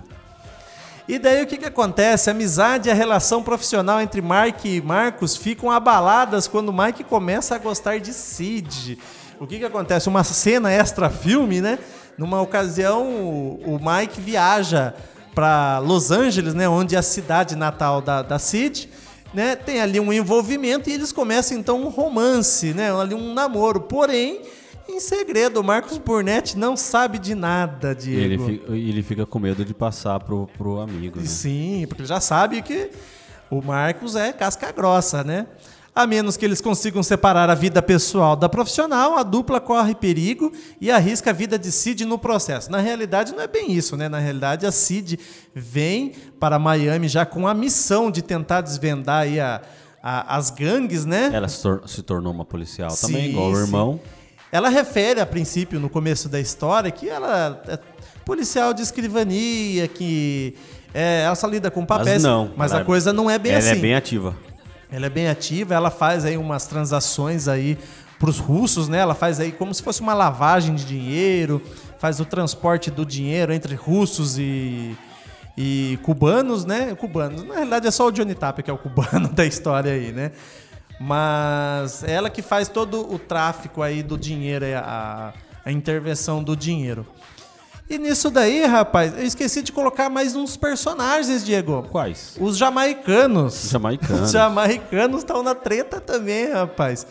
E 1.07 1.17
daí 1.17 1.43
o 1.43 1.47
que, 1.47 1.57
que 1.57 1.65
acontece? 1.65 2.29
A 2.29 2.33
amizade 2.33 2.89
e 2.89 2.91
a 2.91 2.95
relação 2.95 3.41
profissional 3.41 3.99
entre 3.99 4.21
Mark 4.21 4.63
e 4.65 4.81
Marcos 4.81 5.35
ficam 5.35 5.71
abaladas 5.71 6.47
quando 6.47 6.71
Mike 6.71 7.03
começa 7.03 7.55
a 7.55 7.57
gostar 7.57 7.99
de 7.99 8.13
Sid. 8.13 8.99
O 9.39 9.47
que, 9.47 9.59
que 9.59 9.65
acontece? 9.65 10.07
Uma 10.07 10.23
cena 10.23 10.71
extra-filme, 10.71 11.59
né? 11.59 11.79
Numa 12.17 12.41
ocasião, 12.41 13.03
o, 13.07 13.79
Mike 13.81 14.21
viaja 14.21 14.93
para 15.33 15.79
Los 15.79 16.11
Angeles, 16.11 16.53
né? 16.53 16.69
Onde 16.69 16.95
é 16.95 16.99
a 16.99 17.01
cidade 17.03 17.55
natal 17.55 18.01
da, 18.01 18.21
da 18.21 18.37
Sid. 18.39 18.89
Né? 19.33 19.55
Tem 19.55 19.81
ali 19.81 19.99
um 19.99 20.13
envolvimento 20.13 20.89
e 20.89 20.93
eles 20.93 21.11
começam 21.11 21.57
então 21.57 21.81
um 21.81 21.89
romance, 21.89 22.71
né? 22.73 22.91
Ali 22.95 23.15
um 23.15 23.33
namoro. 23.33 23.81
Porém, 23.81 24.41
em 24.87 24.99
segredo, 24.99 25.59
o 25.59 25.63
Marcos 25.63 25.97
Burnett 25.97 26.55
não 26.55 26.77
sabe 26.77 27.17
de 27.17 27.33
nada, 27.33 27.97
E 28.05 28.13
ele, 28.13 28.37
Diego. 28.37 28.45
fi- 28.45 28.61
ele 28.73 29.01
fica 29.01 29.25
com 29.25 29.39
medo 29.39 29.65
de 29.65 29.73
passar 29.73 30.19
pro, 30.19 30.47
pro 30.55 30.79
amigo. 30.79 31.19
Né? 31.19 31.25
Sim, 31.25 31.85
porque 31.87 32.03
ele 32.03 32.07
já 32.09 32.19
sabe 32.19 32.61
que 32.61 32.91
o 33.49 33.59
Marcos 33.59 34.15
é 34.15 34.31
casca 34.31 34.71
grossa, 34.71 35.23
né? 35.23 35.47
A 35.95 36.07
menos 36.07 36.35
que 36.35 36.43
eles 36.43 36.59
consigam 36.59 37.03
separar 37.03 37.51
a 37.51 37.55
vida 37.55 37.79
pessoal 37.79 38.35
da 38.35 38.49
profissional, 38.49 39.15
a 39.15 39.21
dupla 39.21 39.61
corre 39.61 39.93
perigo 39.93 40.51
e 40.81 40.89
arrisca 40.89 41.29
a 41.29 41.33
vida 41.33 41.59
de 41.59 41.71
Cid 41.71 42.03
no 42.03 42.17
processo. 42.17 42.71
Na 42.71 42.79
realidade, 42.79 43.31
não 43.31 43.41
é 43.41 43.47
bem 43.47 43.71
isso, 43.71 43.95
né? 43.95 44.09
Na 44.09 44.17
realidade, 44.17 44.65
a 44.65 44.71
Cid 44.71 45.19
vem 45.53 46.13
para 46.39 46.57
Miami 46.57 47.07
já 47.07 47.27
com 47.27 47.47
a 47.47 47.53
missão 47.53 48.09
de 48.09 48.23
tentar 48.23 48.61
desvendar 48.61 49.21
aí 49.21 49.39
a, 49.39 49.61
a, 50.01 50.35
as 50.35 50.49
gangues, 50.49 51.05
né? 51.05 51.29
Ela 51.31 51.47
se, 51.47 51.61
tor 51.61 51.83
se 51.87 52.01
tornou 52.01 52.33
uma 52.33 52.45
policial 52.45 52.89
Sim, 52.89 53.07
também, 53.07 53.29
igual 53.29 53.51
o 53.51 53.59
irmão. 53.59 53.99
Ela 54.51 54.69
refere, 54.69 55.19
a 55.19 55.27
princípio, 55.27 55.79
no 55.79 55.89
começo 55.89 56.27
da 56.27 56.39
história, 56.39 56.89
que 56.89 57.07
ela 57.07 57.61
é 57.67 57.77
policial 58.25 58.73
de 58.73 58.81
escrivania, 58.81 59.87
que 59.87 60.55
é, 60.91 61.21
ela 61.21 61.35
só 61.35 61.45
lida 61.45 61.69
com 61.69 61.85
papéis. 61.85 62.23
não, 62.23 62.51
mas 62.57 62.71
ela 62.71 62.81
a 62.81 62.83
é- 62.83 62.85
coisa 62.85 63.13
não 63.13 63.29
é 63.29 63.37
bem 63.37 63.51
ela 63.51 63.59
assim. 63.59 63.69
é 63.69 63.75
bem 63.75 63.93
ativa. 63.93 64.35
Ela 64.93 65.07
é 65.07 65.09
bem 65.09 65.27
ativa, 65.27 65.73
ela 65.73 65.89
faz 65.89 66.23
aí 66.23 66.37
umas 66.37 66.67
transações 66.67 67.47
aí 67.47 67.79
para 68.19 68.29
os 68.29 68.37
russos, 68.37 68.87
né? 68.87 68.99
Ela 68.99 69.15
faz 69.15 69.39
aí 69.39 69.51
como 69.51 69.73
se 69.73 69.81
fosse 69.81 70.01
uma 70.01 70.13
lavagem 70.13 70.75
de 70.75 70.85
dinheiro, 70.85 71.59
faz 71.97 72.19
o 72.19 72.25
transporte 72.25 72.91
do 72.91 73.03
dinheiro 73.03 73.51
entre 73.51 73.73
russos 73.73 74.37
e, 74.37 74.95
e 75.57 75.97
cubanos, 76.03 76.63
né? 76.63 76.93
Cubanos. 76.93 77.43
Na 77.43 77.55
realidade 77.55 77.87
é 77.87 77.91
só 77.91 78.05
o 78.05 78.11
Johnny 78.11 78.35
Tapia 78.35 78.61
que 78.61 78.69
é 78.69 78.73
o 78.73 78.77
cubano 78.77 79.29
da 79.33 79.43
história 79.43 79.91
aí, 79.91 80.11
né? 80.11 80.31
Mas 80.99 82.03
é 82.03 82.11
ela 82.11 82.29
que 82.29 82.43
faz 82.43 82.67
todo 82.67 83.11
o 83.11 83.17
tráfico 83.17 83.81
aí 83.81 84.03
do 84.03 84.15
dinheiro, 84.15 84.63
a, 84.77 85.33
a 85.65 85.71
intervenção 85.71 86.43
do 86.43 86.55
dinheiro. 86.55 87.03
E 87.89 87.97
nisso 87.97 88.31
daí, 88.31 88.65
rapaz, 88.65 89.13
eu 89.17 89.25
esqueci 89.25 89.61
de 89.61 89.71
colocar 89.71 90.09
mais 90.09 90.35
uns 90.35 90.55
personagens, 90.55 91.43
Diego. 91.43 91.83
Quais? 91.91 92.35
Os 92.39 92.57
jamaicanos. 92.57 93.53
Os 93.65 93.69
jamaicanos. 93.69 94.21
Os 94.21 94.31
jamaicanos 94.31 95.17
estão 95.19 95.43
na 95.43 95.53
treta 95.53 95.99
também, 95.99 96.51
rapaz. 96.51 97.05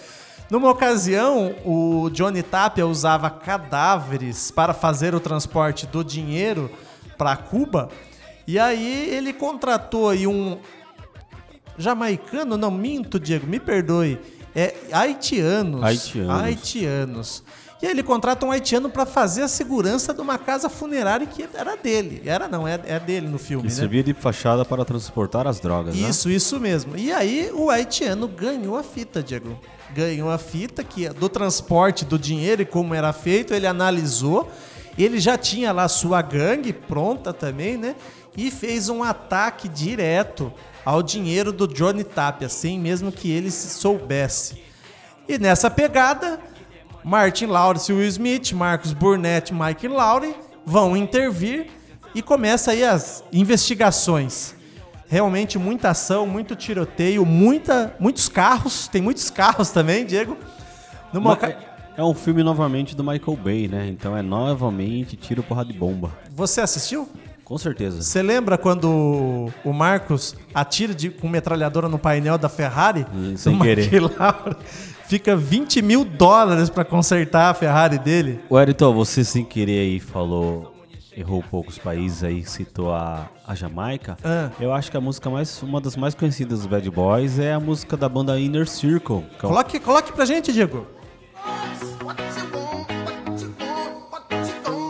Numa 0.50 0.70
ocasião, 0.70 1.54
o 1.64 2.10
Johnny 2.10 2.42
Tapia 2.42 2.86
usava 2.86 3.30
cadáveres 3.30 4.50
para 4.50 4.74
fazer 4.74 5.14
o 5.14 5.20
transporte 5.20 5.86
do 5.86 6.02
dinheiro 6.04 6.70
para 7.16 7.36
Cuba. 7.36 7.88
E 8.46 8.58
aí 8.58 9.08
ele 9.10 9.32
contratou 9.32 10.08
aí 10.08 10.26
um 10.26 10.58
jamaicano, 11.78 12.56
não 12.56 12.70
minto, 12.70 13.18
Diego, 13.18 13.46
me 13.46 13.60
perdoe. 13.60 14.18
É 14.54 14.74
haitianos. 14.92 15.82
Haitianos. 15.82 16.42
Haitianos. 16.42 17.44
E 17.82 17.86
aí 17.86 17.90
ele 17.90 18.02
contrata 18.04 18.46
um 18.46 18.52
haitiano 18.52 18.88
para 18.88 19.04
fazer 19.04 19.42
a 19.42 19.48
segurança 19.48 20.14
de 20.14 20.20
uma 20.20 20.38
casa 20.38 20.68
funerária 20.68 21.26
que 21.26 21.44
era 21.52 21.76
dele. 21.76 22.22
Era 22.24 22.46
não, 22.46 22.66
é, 22.66 22.80
é 22.86 23.00
dele 23.00 23.26
no 23.26 23.40
filme, 23.40 23.64
Que 23.64 23.70
né? 23.70 23.74
servia 23.74 24.04
de 24.04 24.14
fachada 24.14 24.64
para 24.64 24.84
transportar 24.84 25.48
as 25.48 25.58
drogas, 25.58 25.96
né? 25.96 26.08
Isso, 26.08 26.30
isso 26.30 26.60
mesmo. 26.60 26.96
E 26.96 27.12
aí 27.12 27.50
o 27.52 27.70
haitiano 27.70 28.28
ganhou 28.28 28.76
a 28.76 28.84
fita, 28.84 29.20
Diego. 29.20 29.58
Ganhou 29.92 30.30
a 30.30 30.38
fita 30.38 30.84
que 30.84 31.06
é 31.06 31.12
do 31.12 31.28
transporte 31.28 32.04
do 32.04 32.16
dinheiro 32.16 32.62
e 32.62 32.64
como 32.64 32.94
era 32.94 33.12
feito, 33.12 33.52
ele 33.52 33.66
analisou. 33.66 34.48
Ele 34.96 35.18
já 35.18 35.36
tinha 35.36 35.72
lá 35.72 35.88
sua 35.88 36.22
gangue 36.22 36.72
pronta 36.72 37.32
também, 37.32 37.76
né? 37.76 37.96
E 38.36 38.48
fez 38.52 38.88
um 38.88 39.02
ataque 39.02 39.68
direto 39.68 40.52
ao 40.84 41.02
dinheiro 41.02 41.50
do 41.50 41.66
Johnny 41.66 42.04
Tapia, 42.04 42.48
sem 42.48 42.78
mesmo 42.78 43.10
que 43.10 43.28
ele 43.28 43.50
se 43.50 43.70
soubesse. 43.70 44.62
E 45.28 45.36
nessa 45.36 45.68
pegada, 45.68 46.38
Martin 47.04 47.46
Lawrence, 47.46 47.92
Will 47.92 48.06
Smith, 48.08 48.52
Marcos 48.52 48.92
Burnett, 48.92 49.52
Mike 49.52 49.88
Lowry 49.88 50.34
vão 50.64 50.96
intervir 50.96 51.66
e 52.14 52.22
começa 52.22 52.70
aí 52.72 52.84
as 52.84 53.24
investigações. 53.32 54.54
Realmente 55.08 55.58
muita 55.58 55.90
ação, 55.90 56.26
muito 56.26 56.56
tiroteio, 56.56 57.26
muita, 57.26 57.94
muitos 58.00 58.28
carros, 58.28 58.88
tem 58.88 59.02
muitos 59.02 59.28
carros 59.30 59.70
também, 59.70 60.06
Diego. 60.06 60.36
Numa 61.12 61.34
é- 61.42 61.58
É 61.94 62.02
um 62.02 62.14
filme 62.14 62.42
novamente 62.42 62.96
do 62.96 63.04
Michael 63.04 63.36
Bay, 63.36 63.68
né? 63.68 63.86
Então 63.88 64.16
é 64.16 64.22
novamente 64.22 65.14
tiro, 65.14 65.42
porrada 65.42 65.70
de 65.70 65.78
bomba. 65.78 66.10
Você 66.34 66.62
assistiu? 66.62 67.06
Com 67.44 67.58
certeza. 67.58 68.00
Você 68.00 68.22
lembra 68.22 68.56
quando 68.56 69.50
o 69.62 69.72
Marcos 69.74 70.34
atira 70.54 70.94
de, 70.94 71.10
com 71.10 71.28
metralhadora 71.28 71.86
no 71.90 71.98
painel 71.98 72.38
da 72.38 72.48
Ferrari? 72.48 73.04
Hum, 73.14 73.36
sem 73.36 73.58
querer. 73.58 73.90
Fica 75.12 75.36
20 75.36 75.82
mil 75.82 76.06
dólares 76.06 76.70
pra 76.70 76.86
consertar 76.86 77.50
a 77.50 77.52
Ferrari 77.54 77.98
dele. 77.98 78.40
O 78.48 78.58
Eriton, 78.58 78.94
você 78.94 79.22
sem 79.22 79.44
querer 79.44 79.80
aí 79.80 80.00
falou, 80.00 80.74
errou 81.14 81.44
poucos 81.50 81.76
países 81.76 82.24
aí, 82.24 82.42
citou 82.46 82.94
a, 82.94 83.28
a 83.46 83.54
Jamaica. 83.54 84.16
Ah. 84.24 84.48
Eu 84.58 84.72
acho 84.72 84.90
que 84.90 84.96
a 84.96 85.02
música 85.02 85.28
mais, 85.28 85.62
uma 85.62 85.82
das 85.82 85.96
mais 85.98 86.14
conhecidas 86.14 86.60
dos 86.60 86.66
Bad 86.66 86.90
Boys 86.90 87.38
é 87.38 87.52
a 87.52 87.60
música 87.60 87.94
da 87.94 88.08
banda 88.08 88.40
Inner 88.40 88.66
Circle. 88.66 89.16
é 89.16 89.18
um- 89.18 89.48
Coloque, 89.50 89.78
coloque 89.80 90.12
pra 90.14 90.24
gente, 90.24 90.50
Diego. 90.50 90.86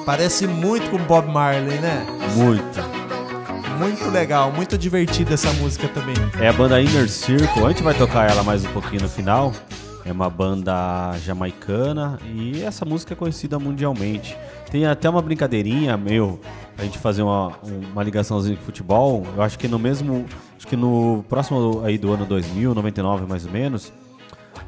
Parece 0.07 0.47
muito 0.47 0.89
com 0.89 0.99
Bob 0.99 1.27
Marley, 1.33 1.81
né? 1.81 2.07
Muito. 2.37 2.81
Muito 3.77 4.09
legal, 4.11 4.53
muito 4.53 4.79
divertida 4.79 5.35
essa 5.35 5.53
música 5.55 5.89
também. 5.89 6.15
É 6.41 6.47
a 6.47 6.53
banda 6.53 6.81
Inner 6.81 7.09
Circle. 7.09 7.65
A 7.65 7.69
gente 7.71 7.83
vai 7.83 7.95
tocar 7.95 8.31
ela 8.31 8.45
mais 8.45 8.65
um 8.65 8.69
pouquinho 8.73 9.03
no 9.03 9.09
final. 9.09 9.53
É 10.05 10.11
uma 10.13 10.29
banda 10.29 11.17
jamaicana 11.25 12.19
e 12.35 12.63
essa 12.63 12.85
música 12.85 13.15
é 13.15 13.17
conhecida 13.17 13.59
mundialmente. 13.59 14.37
Tem 14.71 14.87
até 14.87 15.09
uma 15.09 15.23
brincadeirinha, 15.23 15.97
meu, 15.97 16.41
pra 16.75 16.85
gente 16.85 16.99
fazer 16.99 17.23
uma, 17.23 17.53
uma 17.93 18.03
ligaçãozinha 18.03 18.57
com 18.57 18.63
futebol. 18.63 19.25
Eu 19.37 19.43
acho 19.43 19.59
que 19.59 19.69
no 19.69 19.79
mesmo. 19.79 20.27
Acho 20.57 20.67
que 20.67 20.77
no 20.77 21.25
próximo 21.29 21.83
aí 21.85 21.99
do 21.99 22.13
ano 22.13 22.25
2000, 22.25 22.75
99 22.75 23.27
mais 23.27 23.45
ou 23.45 23.53
menos, 23.53 23.93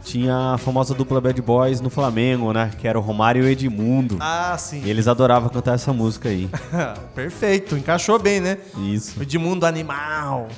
tinha 0.02 0.54
a 0.54 0.58
famosa 0.58 0.94
dupla 0.94 1.20
Bad 1.20 1.40
Boys 1.40 1.80
no 1.80 1.88
Flamengo, 1.88 2.52
né? 2.52 2.70
Que 2.78 2.86
era 2.86 2.98
o 2.98 3.02
Romário 3.02 3.42
e 3.42 3.46
o 3.46 3.48
Edmundo. 3.48 4.18
Ah, 4.20 4.56
sim. 4.58 4.82
E 4.84 4.90
eles 4.90 5.08
adoravam 5.08 5.48
cantar 5.48 5.74
essa 5.74 5.92
música 5.92 6.28
aí. 6.28 6.48
Perfeito, 7.14 7.76
encaixou 7.76 8.18
bem, 8.18 8.40
né? 8.40 8.58
Isso. 8.78 9.18
O 9.18 9.22
Edmundo 9.22 9.66
Animal. 9.66 10.48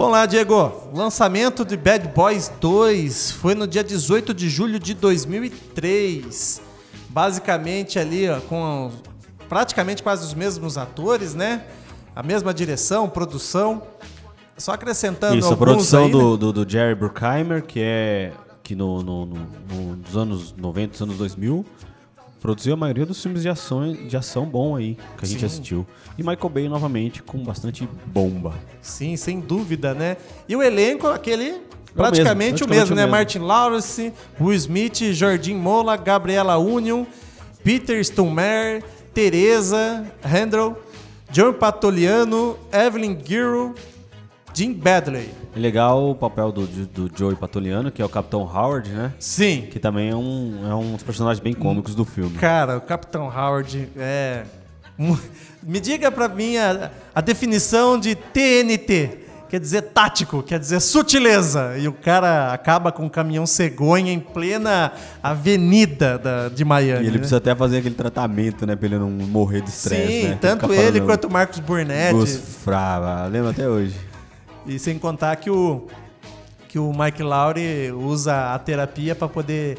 Vamos 0.00 0.14
lá, 0.14 0.24
Diego. 0.24 0.72
Lançamento 0.94 1.62
de 1.62 1.76
Bad 1.76 2.08
Boys 2.08 2.50
2 2.58 3.32
foi 3.32 3.54
no 3.54 3.66
dia 3.66 3.84
18 3.84 4.32
de 4.32 4.48
julho 4.48 4.78
de 4.78 4.94
2003. 4.94 6.62
Basicamente 7.10 7.98
ali, 7.98 8.26
ó, 8.26 8.40
com 8.40 8.90
praticamente 9.46 10.02
quase 10.02 10.24
os 10.24 10.32
mesmos 10.32 10.78
atores, 10.78 11.34
né? 11.34 11.66
A 12.16 12.22
mesma 12.22 12.54
direção, 12.54 13.10
produção. 13.10 13.82
Só 14.56 14.72
acrescentando 14.72 15.36
Isso, 15.36 15.52
a 15.52 15.56
produção 15.58 16.04
aí, 16.04 16.06
né? 16.06 16.12
do, 16.18 16.36
do, 16.38 16.52
do 16.64 16.70
Jerry 16.70 16.94
Bruckheimer, 16.94 17.62
que 17.62 17.80
é 17.82 18.32
que 18.62 18.74
no, 18.74 19.02
no, 19.02 19.26
no- 19.26 19.34
no- 19.68 19.96
nos 19.96 20.16
anos 20.16 20.54
90, 20.56 20.92
dos 20.92 21.02
anos 21.02 21.16
2000, 21.18 21.62
produziu 22.40 22.74
a 22.74 22.76
maioria 22.76 23.04
dos 23.04 23.22
filmes 23.22 23.42
de 23.42 23.48
ação, 23.48 23.92
de 23.92 24.16
ação 24.16 24.46
bom 24.46 24.74
aí, 24.74 24.96
que 25.18 25.24
a 25.24 25.28
gente 25.28 25.40
Sim. 25.40 25.46
assistiu. 25.46 25.86
E 26.16 26.22
Michael 26.22 26.48
Bay 26.48 26.68
novamente 26.68 27.22
com 27.22 27.42
bastante 27.44 27.88
bomba. 28.06 28.54
Sim, 28.80 29.16
sem 29.16 29.40
dúvida, 29.40 29.94
né? 29.94 30.16
E 30.48 30.56
o 30.56 30.62
elenco, 30.62 31.06
aquele 31.06 31.60
praticamente 31.94 32.64
mesmo, 32.64 32.66
o 32.66 32.68
mesmo, 32.68 32.94
praticamente 32.94 32.94
né? 32.94 33.02
o 33.02 33.06
mesmo. 33.06 33.10
Martin 33.10 33.38
Lawrence, 33.40 34.12
Will 34.40 34.54
Smith, 34.54 35.12
Jordim 35.12 35.54
Mola, 35.54 35.96
Gabriela 35.96 36.56
Union, 36.56 37.04
Peter 37.62 38.02
Stummer, 38.02 38.82
Teresa 39.12 40.06
Handel, 40.24 40.80
John 41.30 41.52
Patoliano, 41.52 42.56
Evelyn 42.72 43.14
Guerrero, 43.14 43.74
Jim 44.54 44.72
Badley. 44.72 45.30
É 45.54 45.58
legal 45.58 46.10
o 46.10 46.14
papel 46.14 46.50
do, 46.52 46.66
do 46.66 47.10
Joey 47.16 47.36
Patoliano, 47.36 47.90
que 47.90 48.00
é 48.00 48.04
o 48.04 48.08
Capitão 48.08 48.40
Howard, 48.42 48.88
né? 48.90 49.12
Sim, 49.18 49.68
Que 49.70 49.78
também 49.78 50.10
é 50.10 50.16
um, 50.16 50.68
é 50.70 50.74
um 50.74 50.92
dos 50.94 51.02
personagens 51.02 51.40
bem 51.42 51.52
cômicos 51.54 51.94
do 51.94 52.04
filme. 52.04 52.36
cara, 52.38 52.76
o 52.76 52.80
Capitão 52.80 53.26
Howard 53.26 53.88
é... 53.96 54.44
Me 55.62 55.80
diga 55.80 56.10
pra 56.12 56.28
mim 56.28 56.56
a, 56.58 56.90
a 57.14 57.20
definição 57.20 57.98
de 57.98 58.14
TNT. 58.14 59.18
Quer 59.48 59.58
dizer 59.58 59.82
tático, 59.82 60.42
quer 60.44 60.58
dizer 60.60 60.78
sutileza. 60.78 61.74
E 61.78 61.88
o 61.88 61.92
cara 61.92 62.52
acaba 62.52 62.92
com 62.92 63.04
um 63.06 63.08
caminhão 63.08 63.44
cegonha 63.46 64.12
em 64.12 64.20
plena 64.20 64.92
avenida 65.22 66.16
da- 66.18 66.48
de 66.50 66.64
Miami. 66.64 67.00
E 67.02 67.06
ele 67.06 67.12
né? 67.12 67.18
precisa 67.18 67.38
até 67.38 67.54
fazer 67.54 67.78
aquele 67.78 67.94
tratamento, 67.96 68.64
né? 68.64 68.76
Pra 68.76 68.86
ele 68.86 68.98
não 68.98 69.10
morrer 69.10 69.62
de 69.62 69.70
estresse, 69.70 70.06
Sim, 70.22 70.28
né? 70.28 70.38
tanto 70.40 70.72
ele 70.72 71.00
quanto 71.00 71.26
o 71.26 71.30
Marcos 71.32 71.58
Burnett. 71.58 72.12
Gus 72.12 72.36
Frava, 72.62 73.26
lembra 73.26 73.50
até 73.50 73.68
hoje. 73.68 73.96
E 74.70 74.78
sem 74.78 74.98
contar 74.98 75.36
que 75.36 75.50
o, 75.50 75.86
que 76.68 76.78
o 76.78 76.92
Mike 76.92 77.22
Lowry 77.22 77.90
usa 77.92 78.54
a 78.54 78.58
terapia 78.58 79.14
para 79.14 79.28
poder 79.28 79.78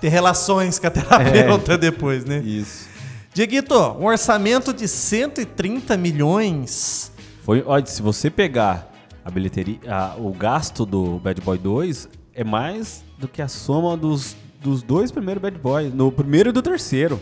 ter 0.00 0.08
relações 0.08 0.78
com 0.78 0.86
a 0.86 0.90
terapeuta 0.90 1.76
depois, 1.78 2.24
né? 2.24 2.38
Isso. 2.38 2.88
Dieguito, 3.32 3.74
um 3.98 4.06
orçamento 4.06 4.72
de 4.72 4.88
130 4.88 5.96
milhões. 5.96 7.12
Foi, 7.44 7.62
olha, 7.66 7.86
se 7.86 8.02
você 8.02 8.28
pegar 8.30 8.90
a 9.24 9.30
bilheteria, 9.30 9.78
a- 9.88 10.14
o 10.18 10.32
gasto 10.32 10.84
do 10.86 11.18
Bad 11.18 11.40
Boy 11.40 11.58
2 11.58 12.08
é 12.34 12.42
mais 12.42 13.04
do 13.18 13.28
que 13.28 13.40
a 13.42 13.48
soma 13.48 13.96
dos, 13.96 14.34
dos 14.60 14.82
dois 14.82 15.12
primeiros 15.12 15.42
Bad 15.42 15.58
Boys, 15.58 15.92
no 15.94 16.10
primeiro 16.10 16.48
e 16.50 16.52
do 16.52 16.62
terceiro, 16.62 17.20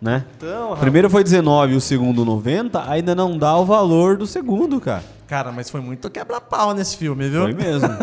né? 0.00 0.24
Então, 0.36 0.72
o 0.72 0.76
primeiro 0.76 1.08
foi 1.10 1.24
19 1.24 1.72
e 1.72 1.76
o 1.76 1.80
segundo 1.80 2.24
90, 2.24 2.88
ainda 2.88 3.14
não 3.14 3.36
dá 3.36 3.56
o 3.56 3.64
valor 3.64 4.16
do 4.16 4.26
segundo, 4.26 4.80
cara. 4.80 5.02
Cara, 5.28 5.52
mas 5.52 5.70
foi 5.70 5.80
muito 5.80 6.10
quebra-pau 6.10 6.74
nesse 6.74 6.96
filme, 6.96 7.28
viu? 7.28 7.42
Foi 7.42 7.54
mesmo. 7.54 7.88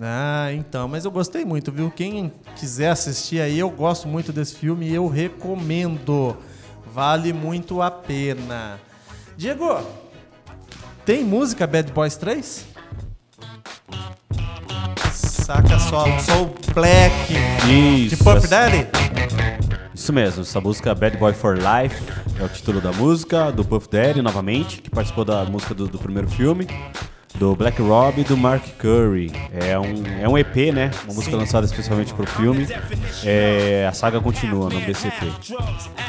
Ah, 0.00 0.52
então, 0.52 0.86
mas 0.86 1.04
eu 1.04 1.10
gostei 1.10 1.44
muito, 1.44 1.72
viu? 1.72 1.90
Quem 1.90 2.32
quiser 2.54 2.90
assistir 2.90 3.40
aí, 3.40 3.58
eu 3.58 3.68
gosto 3.68 4.06
muito 4.06 4.32
desse 4.32 4.54
filme 4.54 4.88
e 4.88 4.94
eu 4.94 5.08
recomendo. 5.08 6.36
Vale 6.94 7.32
muito 7.32 7.82
a 7.82 7.90
pena. 7.90 8.78
Diego, 9.40 9.80
tem 11.06 11.24
música 11.24 11.66
Bad 11.66 11.90
Boys 11.92 12.14
3? 12.14 12.66
Saca 15.14 15.78
só, 15.78 16.18
só 16.18 16.42
o 16.42 16.54
Black 16.74 17.32
Isso. 17.66 18.16
de 18.16 18.22
Puff 18.22 18.46
Daddy? 18.46 18.86
Isso 19.94 20.12
mesmo, 20.12 20.42
essa 20.42 20.60
música 20.60 20.94
Bad 20.94 21.16
Boy 21.16 21.32
for 21.32 21.56
Life 21.56 22.02
é 22.38 22.44
o 22.44 22.50
título 22.50 22.82
da 22.82 22.92
música, 22.92 23.50
do 23.50 23.64
Puff 23.64 23.88
Daddy, 23.90 24.20
novamente, 24.20 24.82
que 24.82 24.90
participou 24.90 25.24
da 25.24 25.42
música 25.46 25.72
do, 25.72 25.88
do 25.88 25.98
primeiro 25.98 26.28
filme, 26.28 26.66
do 27.34 27.54
Black 27.54 27.80
Rob 27.80 28.20
e 28.20 28.24
do 28.24 28.36
Mark 28.36 28.62
Curry. 28.78 29.32
É 29.52 29.78
um, 29.78 30.02
é 30.20 30.28
um 30.28 30.36
EP, 30.36 30.72
né? 30.74 30.90
Uma 31.04 31.14
música 31.14 31.36
lançada 31.36 31.64
especialmente 31.66 32.12
pro 32.12 32.26
filme. 32.26 32.66
É, 33.24 33.86
a 33.88 33.92
saga 33.92 34.20
continua 34.20 34.68
no 34.68 34.80
BCP. 34.80 35.26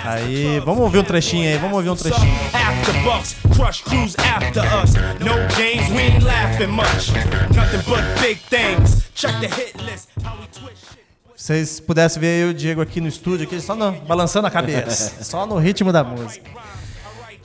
Aí, 0.04 0.60
vamos 0.60 0.82
ouvir 0.82 1.00
um 1.00 1.04
trechinho 1.04 1.48
aí, 1.50 1.58
vamos 1.58 1.78
ouvir 1.78 1.90
um 1.90 1.96
trechinho. 1.96 2.34
After 2.54 3.04
bucks, 3.04 3.36
crush 3.56 3.82
crews 3.84 4.16
after 4.18 4.64
us. 4.84 4.94
No 5.20 5.36
games, 5.56 5.90
we 5.92 6.00
ain't 6.02 6.26
laughing 6.26 6.68
much. 6.68 7.12
Nothing 7.56 7.90
but 7.90 8.04
big 8.22 8.40
things. 8.50 9.04
Check 9.14 9.32
the 9.40 9.48
hit 9.48 9.78
list. 9.84 10.10
How 10.24 10.36
we 10.40 10.48
twist 10.48 10.92
vocês 11.36 11.80
pudessem 11.80 12.22
ver 12.22 12.44
eu 12.44 12.48
e 12.50 12.52
o 12.52 12.54
Diego 12.54 12.82
aqui 12.82 13.02
no 13.02 13.08
estúdio, 13.08 13.48
aqui 13.48 13.60
só 13.60 13.74
no- 13.76 13.94
balançando 14.02 14.46
a 14.46 14.52
cabeça, 14.52 15.24
só 15.26 15.44
no 15.48 15.58
ritmo 15.58 15.92
da 15.92 16.04
música. 16.04 16.48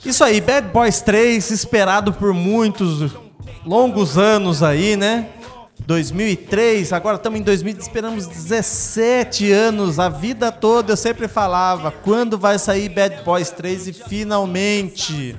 Isso 0.05 0.23
aí, 0.23 0.39
Bad 0.39 0.67
Boys 0.67 1.01
3, 1.01 1.49
esperado 1.49 2.13
por 2.13 2.31
muitos 2.31 3.11
longos 3.65 4.17
anos 4.17 4.63
aí, 4.63 4.95
né? 4.95 5.29
2003, 5.85 6.91
agora 6.91 7.15
estamos 7.15 7.39
em 7.39 7.43
2000, 7.43 7.77
esperamos 7.77 8.27
17 8.27 9.51
anos, 9.51 9.99
a 9.99 10.09
vida 10.09 10.51
toda 10.51 10.93
eu 10.93 10.97
sempre 10.97 11.27
falava, 11.29 11.91
quando 11.91 12.37
vai 12.37 12.59
sair 12.59 12.89
Bad 12.89 13.23
Boys 13.23 13.51
3 13.51 13.87
e 13.87 13.93
finalmente 13.93 15.35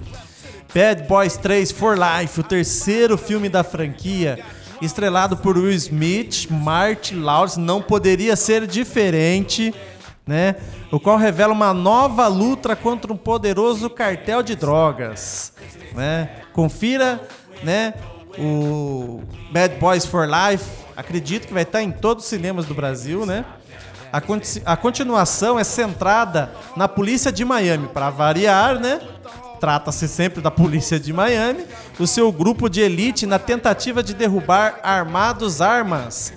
Bad 0.75 1.03
Boys 1.03 1.37
3 1.37 1.71
for 1.73 1.99
Life, 1.99 2.41
o 2.41 2.43
terceiro 2.43 3.19
filme 3.19 3.49
da 3.49 3.62
franquia, 3.62 4.38
estrelado 4.81 5.37
por 5.37 5.59
Will 5.59 5.73
Smith, 5.73 6.47
Martin 6.50 7.17
Lawrence, 7.17 7.59
não 7.59 7.83
poderia 7.83 8.37
ser 8.37 8.67
diferente, 8.67 9.75
né? 10.27 10.57
O 10.91 11.00
qual 11.00 11.17
revela 11.17 11.53
uma 11.53 11.75
nova 11.75 12.27
luta 12.27 12.77
contra 12.77 13.12
um 13.12 13.17
poderoso 13.17 13.91
cartel 13.91 14.43
de 14.43 14.55
drogas, 14.55 15.53
né? 15.95 16.31
Confira, 16.53 17.21
né? 17.62 17.95
O 18.38 19.23
Bad 19.50 19.77
Boys 19.77 20.05
for 20.05 20.29
Life, 20.29 20.65
acredito 20.97 21.47
que 21.47 21.55
vai 21.55 21.62
estar 21.62 21.83
em 21.83 21.91
todos 21.91 22.25
os 22.25 22.31
cinemas 22.31 22.67
do 22.67 22.75
Brasil, 22.75 23.27
né? 23.27 23.45
A, 24.12 24.23
a 24.73 24.77
continuação 24.77 25.59
é 25.59 25.65
centrada 25.65 26.50
na 26.77 26.88
polícia 26.88 27.31
de 27.31 27.45
Miami, 27.45 27.88
para 27.88 28.11
variar, 28.11 28.79
né? 28.79 29.00
Trata-se 29.61 30.07
sempre 30.07 30.41
da 30.41 30.50
polícia 30.50 31.00
de 31.00 31.12
Miami, 31.12 31.65
o 31.99 32.07
seu 32.07 32.31
grupo 32.31 32.69
de 32.69 32.81
elite 32.81 33.27
na 33.27 33.38
tentativa 33.38 34.03
de 34.03 34.15
derrubar 34.15 34.79
armados 34.83 35.61
armas. 35.61 36.33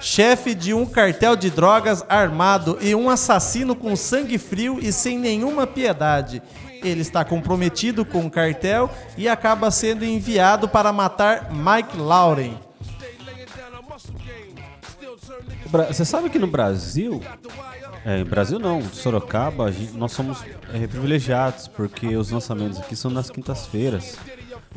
Chefe 0.00 0.54
de 0.54 0.74
um 0.74 0.84
cartel 0.84 1.34
de 1.34 1.48
drogas 1.48 2.04
armado 2.08 2.76
e 2.82 2.94
um 2.94 3.08
assassino 3.08 3.74
com 3.74 3.96
sangue 3.96 4.36
frio 4.36 4.78
e 4.80 4.92
sem 4.92 5.18
nenhuma 5.18 5.66
piedade. 5.66 6.42
Ele 6.84 7.00
está 7.00 7.24
comprometido 7.24 8.04
com 8.04 8.26
o 8.26 8.30
cartel 8.30 8.90
e 9.16 9.26
acaba 9.28 9.70
sendo 9.70 10.04
enviado 10.04 10.68
para 10.68 10.92
matar 10.92 11.50
Mike 11.52 11.96
Lauren. 11.96 12.52
Você 15.88 16.04
sabe 16.04 16.30
que 16.30 16.38
no 16.38 16.46
Brasil, 16.46 17.20
é, 18.04 18.22
Brasil 18.22 18.58
não, 18.58 18.80
Sorocaba, 18.82 19.72
gente- 19.72 19.92
nós 19.96 20.12
somos 20.12 20.44
é, 20.72 20.86
privilegiados, 20.86 21.66
porque 21.66 22.16
os 22.16 22.30
lançamentos 22.30 22.78
aqui 22.78 22.94
são 22.94 23.10
nas 23.10 23.28
quintas-feiras. 23.30 24.16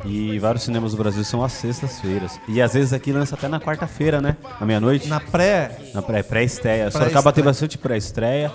E 0.06 0.38
vários 0.40 0.64
cinemas 0.64 0.92
do 0.92 0.98
Brasil 0.98 1.24
são 1.24 1.44
às 1.44 1.52
sextas-feiras. 1.54 2.40
E 2.48 2.62
às 2.62 2.74
vezes 2.74 2.94
aqui 2.94 3.12
lança 3.12 3.36
até 3.36 3.48
na 3.48 3.60
quarta-feira, 3.60 4.22
né? 4.22 4.38
À 4.60 4.66
meia-noite. 4.66 5.08
Na 5.08 5.20
pré, 5.20 5.78
Na 5.94 6.02
pré- 6.02 6.24
pré-estreia. 6.24 6.24
Pré-estreia. 6.24 6.92
Sorocaba 6.92 7.34
tem 7.34 7.44
bastante 7.44 7.78
pré-estreia, 7.78 8.52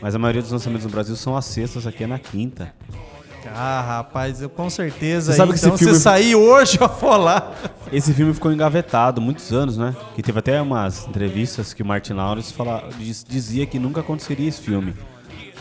mas 0.00 0.14
a 0.14 0.18
maioria 0.18 0.42
dos 0.42 0.50
lançamentos 0.50 0.84
no 0.84 0.90
Brasil 0.90 1.14
são 1.16 1.36
às 1.36 1.44
sextas, 1.44 1.86
aqui 1.86 2.04
é 2.04 2.06
na 2.06 2.18
quinta. 2.18 2.72
Ah, 3.54 3.82
rapaz, 3.98 4.40
eu 4.40 4.48
com 4.48 4.70
certeza. 4.70 5.32
Você 5.32 5.36
sabe 5.36 5.52
aí, 5.52 5.58
que 5.58 5.64
então, 5.64 5.74
esse 5.74 5.84
filme- 5.84 5.94
se 5.98 6.02
sair 6.02 6.34
hoje, 6.34 6.78
eu 6.80 6.88
vou 6.88 7.16
lá. 7.16 7.52
Esse 7.92 8.14
filme 8.14 8.32
ficou 8.32 8.52
engavetado 8.52 9.20
muitos 9.20 9.52
anos, 9.52 9.76
né? 9.76 9.94
Que 10.14 10.22
teve 10.22 10.38
até 10.38 10.60
umas 10.62 11.06
entrevistas 11.08 11.74
que 11.74 11.82
o 11.82 11.86
Martin 11.86 12.14
Lawrence 12.14 12.52
fala, 12.52 12.88
diz- 12.98 13.24
dizia 13.28 13.66
que 13.66 13.78
nunca 13.78 14.00
aconteceria 14.00 14.48
esse 14.48 14.60
filme. 14.60 14.94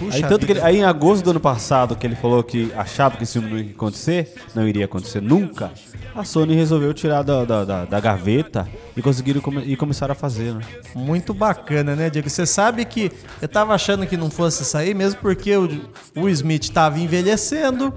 Puxa 0.05 0.15
aí, 0.17 0.21
tanto 0.23 0.41
vida. 0.41 0.45
que 0.47 0.51
ele- 0.53 0.61
aí 0.61 0.77
em 0.77 0.83
agosto 0.83 1.23
do 1.23 1.29
ano 1.31 1.39
passado, 1.39 1.95
que 1.95 2.05
ele 2.05 2.15
falou 2.15 2.43
que 2.43 2.71
achava 2.75 3.15
que 3.17 3.23
esse 3.23 3.33
filme 3.33 3.49
não 3.49 3.57
ia 3.59 3.71
acontecer, 3.71 4.33
não 4.55 4.67
iria 4.67 4.85
acontecer 4.85 5.21
nunca, 5.21 5.71
a 6.15 6.23
Sony 6.23 6.55
resolveu 6.55 6.93
tirar 6.93 7.23
da, 7.23 7.45
da, 7.45 7.63
da- 7.63 7.85
da 7.85 7.99
gaveta 7.99 8.67
e 8.97 9.01
conseguiram 9.01 9.39
come- 9.41 9.63
e 9.63 9.75
começaram 9.75 10.11
a 10.11 10.15
fazer, 10.15 10.53
né? 10.53 10.61
Muito 10.95 11.33
bacana, 11.33 11.95
né, 11.95 12.09
Diego? 12.09 12.29
Você 12.29 12.45
sabe 12.45 12.83
que 12.85 13.11
eu 13.41 13.47
tava 13.47 13.73
achando 13.73 14.05
que 14.05 14.17
não 14.17 14.29
fosse 14.29 14.65
sair, 14.65 14.93
mesmo 14.93 15.19
porque 15.21 15.55
o 15.55 15.69
o 16.15 16.27
Smith 16.29 16.69
tava 16.69 16.99
envelhecendo, 16.99 17.93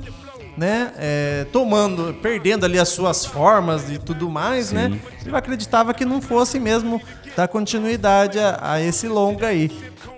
né? 0.56 0.92
é, 0.96 1.46
tomando, 1.52 2.14
perdendo 2.22 2.64
ali 2.64 2.78
as 2.78 2.88
suas 2.88 3.24
formas 3.24 3.90
e 3.90 3.98
tudo 3.98 4.28
mais, 4.30 4.72
né? 4.72 4.98
Eu 5.24 5.34
acreditava 5.36 5.92
que 5.92 6.04
não 6.04 6.20
fosse 6.20 6.60
mesmo 6.60 7.00
dar 7.36 7.48
continuidade 7.48 8.38
a, 8.38 8.58
a 8.60 8.80
esse 8.80 9.08
longa 9.08 9.48
aí. 9.48 9.70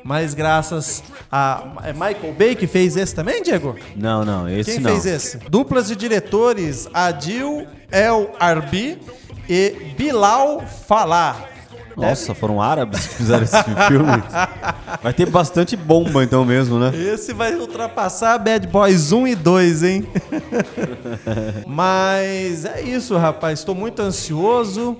Mas 0.05 0.35
graças 0.35 1.03
a. 1.31 1.65
É 1.83 1.93
Michael 1.93 2.33
Bay 2.39 2.55
que 2.55 2.67
fez 2.67 2.97
esse 2.97 3.15
também, 3.15 3.43
Diego? 3.43 3.77
Não, 3.97 4.25
não, 4.25 4.49
esse 4.49 4.73
Quem 4.73 4.81
não. 4.81 4.91
fez 4.93 5.07
esse? 5.07 5.39
Duplas 5.49 5.89
de 5.89 5.97
diretores 5.97 6.89
Adil 6.95 7.67
El 7.91 8.31
Arbi 8.39 8.99
e 9.49 9.95
Bilal 9.97 10.65
Falah. 10.87 11.56
Nossa, 11.97 12.35
foram 12.35 12.61
árabes 12.61 13.07
que 13.07 13.15
fizeram 13.15 13.45
esse 13.45 13.63
filme. 13.89 14.23
Vai 15.03 15.15
ter 15.15 15.27
bastante 15.31 15.77
bomba 15.77 16.23
então 16.23 16.45
mesmo, 16.45 16.79
né? 16.79 16.93
Esse 16.95 17.33
vai 17.33 17.55
ultrapassar 17.55 18.39
Bad 18.39 18.67
Boys 18.67 19.13
1 19.13 19.29
e 19.29 19.35
2, 19.35 19.83
hein? 19.83 20.07
Mas 21.67 22.65
é 22.67 22.83
isso, 22.83 23.17
rapaz. 23.17 23.61
Estou 23.61 23.75
muito 23.75 24.03
ansioso. 24.03 24.97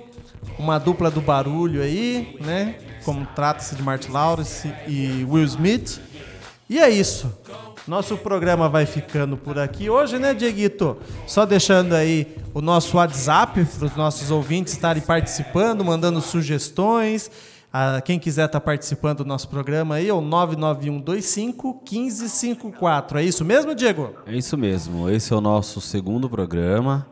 Uma 0.57 0.79
dupla 0.79 1.11
do 1.11 1.21
barulho 1.21 1.83
aí, 1.83 2.35
né? 2.41 2.75
Como 3.05 3.27
trata-se 3.35 3.75
de 3.75 3.83
Martin 3.83 4.11
Lawrence 4.11 4.73
e 4.87 5.23
Will 5.29 5.43
Smith. 5.43 5.99
E 6.69 6.79
é 6.79 6.89
isso. 6.89 7.31
Nosso 7.87 8.17
programa 8.17 8.67
vai 8.67 8.85
ficando 8.85 9.37
por 9.37 9.57
aqui 9.57 9.89
hoje, 9.89 10.19
né, 10.19 10.33
Dieguito? 10.33 10.97
Só 11.25 11.45
deixando 11.45 11.93
aí 11.93 12.35
o 12.53 12.61
nosso 12.61 12.97
WhatsApp 12.97 13.63
para 13.63 13.85
os 13.85 13.95
nossos 13.95 14.29
ouvintes 14.29 14.73
estarem 14.73 15.01
participando, 15.01 15.85
mandando 15.85 16.19
sugestões. 16.19 17.31
Ah, 17.71 18.01
quem 18.03 18.17
quiser 18.19 18.45
estar 18.45 18.59
participando 18.59 19.19
do 19.19 19.25
nosso 19.25 19.47
programa 19.47 19.95
aí 19.95 20.09
é 20.09 20.13
o 20.13 20.19
99125 20.19 21.81
1554. 21.89 23.19
É 23.19 23.23
isso 23.23 23.45
mesmo, 23.45 23.73
Diego? 23.73 24.15
É 24.25 24.35
isso 24.35 24.57
mesmo. 24.57 25.09
Esse 25.09 25.31
é 25.31 25.35
o 25.35 25.41
nosso 25.41 25.79
segundo 25.79 26.29
programa. 26.29 27.07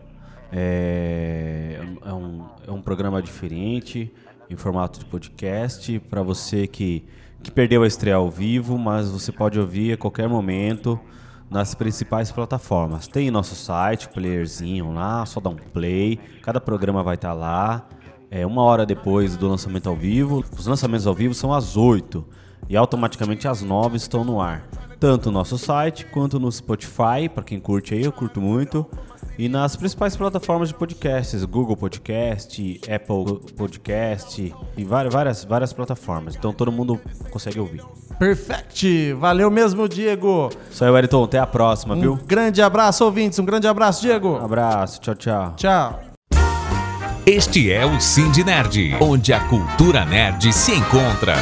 É, 0.52 1.80
é 2.06 2.14
um, 2.14 2.46
é 2.68 2.72
um 2.72 2.82
programa 2.82 3.22
diferente, 3.22 4.12
em 4.50 4.56
formato 4.56 5.00
de 5.00 5.06
podcast, 5.06 6.00
para 6.10 6.22
você 6.22 6.68
que, 6.68 7.04
que 7.46 7.52
perdeu 7.52 7.84
a 7.84 7.88
estreia 7.88 8.16
ao 8.16 8.28
vivo, 8.28 8.76
mas 8.76 9.12
você 9.12 9.32
pode 9.32 9.60
ouvir 9.60 9.94
a 9.94 9.98
qualquer 9.98 10.28
momento 10.28 11.00
nas 11.48 11.76
principais 11.76 12.32
plataformas. 12.32 13.08
Tem 13.08 13.30
nosso 13.30 13.54
site, 13.54 14.10
playerzinho 14.10 14.92
lá, 14.92 15.24
só 15.28 15.40
dá 15.40 15.52
um 15.52 15.56
play. 15.56 16.20
Cada 16.42 16.60
programa 16.60 17.04
vai 17.04 17.14
estar 17.14 17.34
lá. 17.34 17.88
É 18.32 18.48
uma 18.48 18.64
hora 18.64 18.84
depois 18.84 19.38
do 19.38 19.48
lançamento 19.48 19.88
ao 19.88 19.96
vivo. 19.96 20.44
Os 20.58 20.66
lançamentos 20.66 21.06
ao 21.06 21.14
vivo 21.14 21.36
são 21.36 21.54
às 21.54 21.78
8 21.78 22.26
e 22.68 22.76
automaticamente 22.76 23.48
às 23.48 23.62
9 23.62 23.96
estão 23.96 24.24
no 24.24 24.42
ar. 24.42 24.68
Tanto 25.00 25.28
no 25.28 25.38
nosso 25.38 25.56
site 25.56 26.04
quanto 26.08 26.40
no 26.40 26.52
Spotify, 26.52 27.30
para 27.32 27.44
quem 27.44 27.60
curte 27.60 27.94
aí, 27.94 28.04
eu 28.04 28.12
curto 28.12 28.42
muito. 28.42 28.90
E 29.38 29.50
nas 29.50 29.76
principais 29.76 30.16
plataformas 30.16 30.70
de 30.70 30.74
podcasts, 30.76 31.44
Google 31.44 31.76
Podcast, 31.76 32.80
Apple 32.90 33.40
Podcast 33.56 34.54
e 34.78 34.84
várias, 34.86 35.14
várias, 35.14 35.44
várias 35.44 35.74
plataformas. 35.74 36.36
Então 36.36 36.54
todo 36.54 36.72
mundo 36.72 37.00
consegue 37.32 37.60
ouvir. 37.60 37.82
Perfect! 38.18 39.14
Valeu 39.14 39.52
mesmo, 39.52 39.90
Diego! 39.90 40.50
Isso 40.72 40.86
aí, 40.86 40.90
Wellington. 40.90 41.24
Até 41.26 41.40
a 41.40 41.46
próxima, 41.48 41.96
Um 41.96 42.00
viu? 42.00 42.20
grande 42.26 42.62
abraço, 42.62 43.04
ouvintes. 43.04 43.38
Um 43.40 43.46
grande 43.46 43.68
abraço, 43.68 44.02
Diego! 44.02 44.38
Abraço. 44.38 45.02
Tchau, 45.02 45.16
tchau. 45.16 45.54
Tchau! 45.58 46.00
Este 47.26 47.72
é 47.72 47.84
o 47.86 48.00
Cindy 48.00 48.44
Nerd, 48.44 48.96
onde 49.02 49.34
a 49.34 49.40
cultura 49.48 50.06
nerd 50.06 50.54
se 50.54 50.74
encontra. 50.76 51.36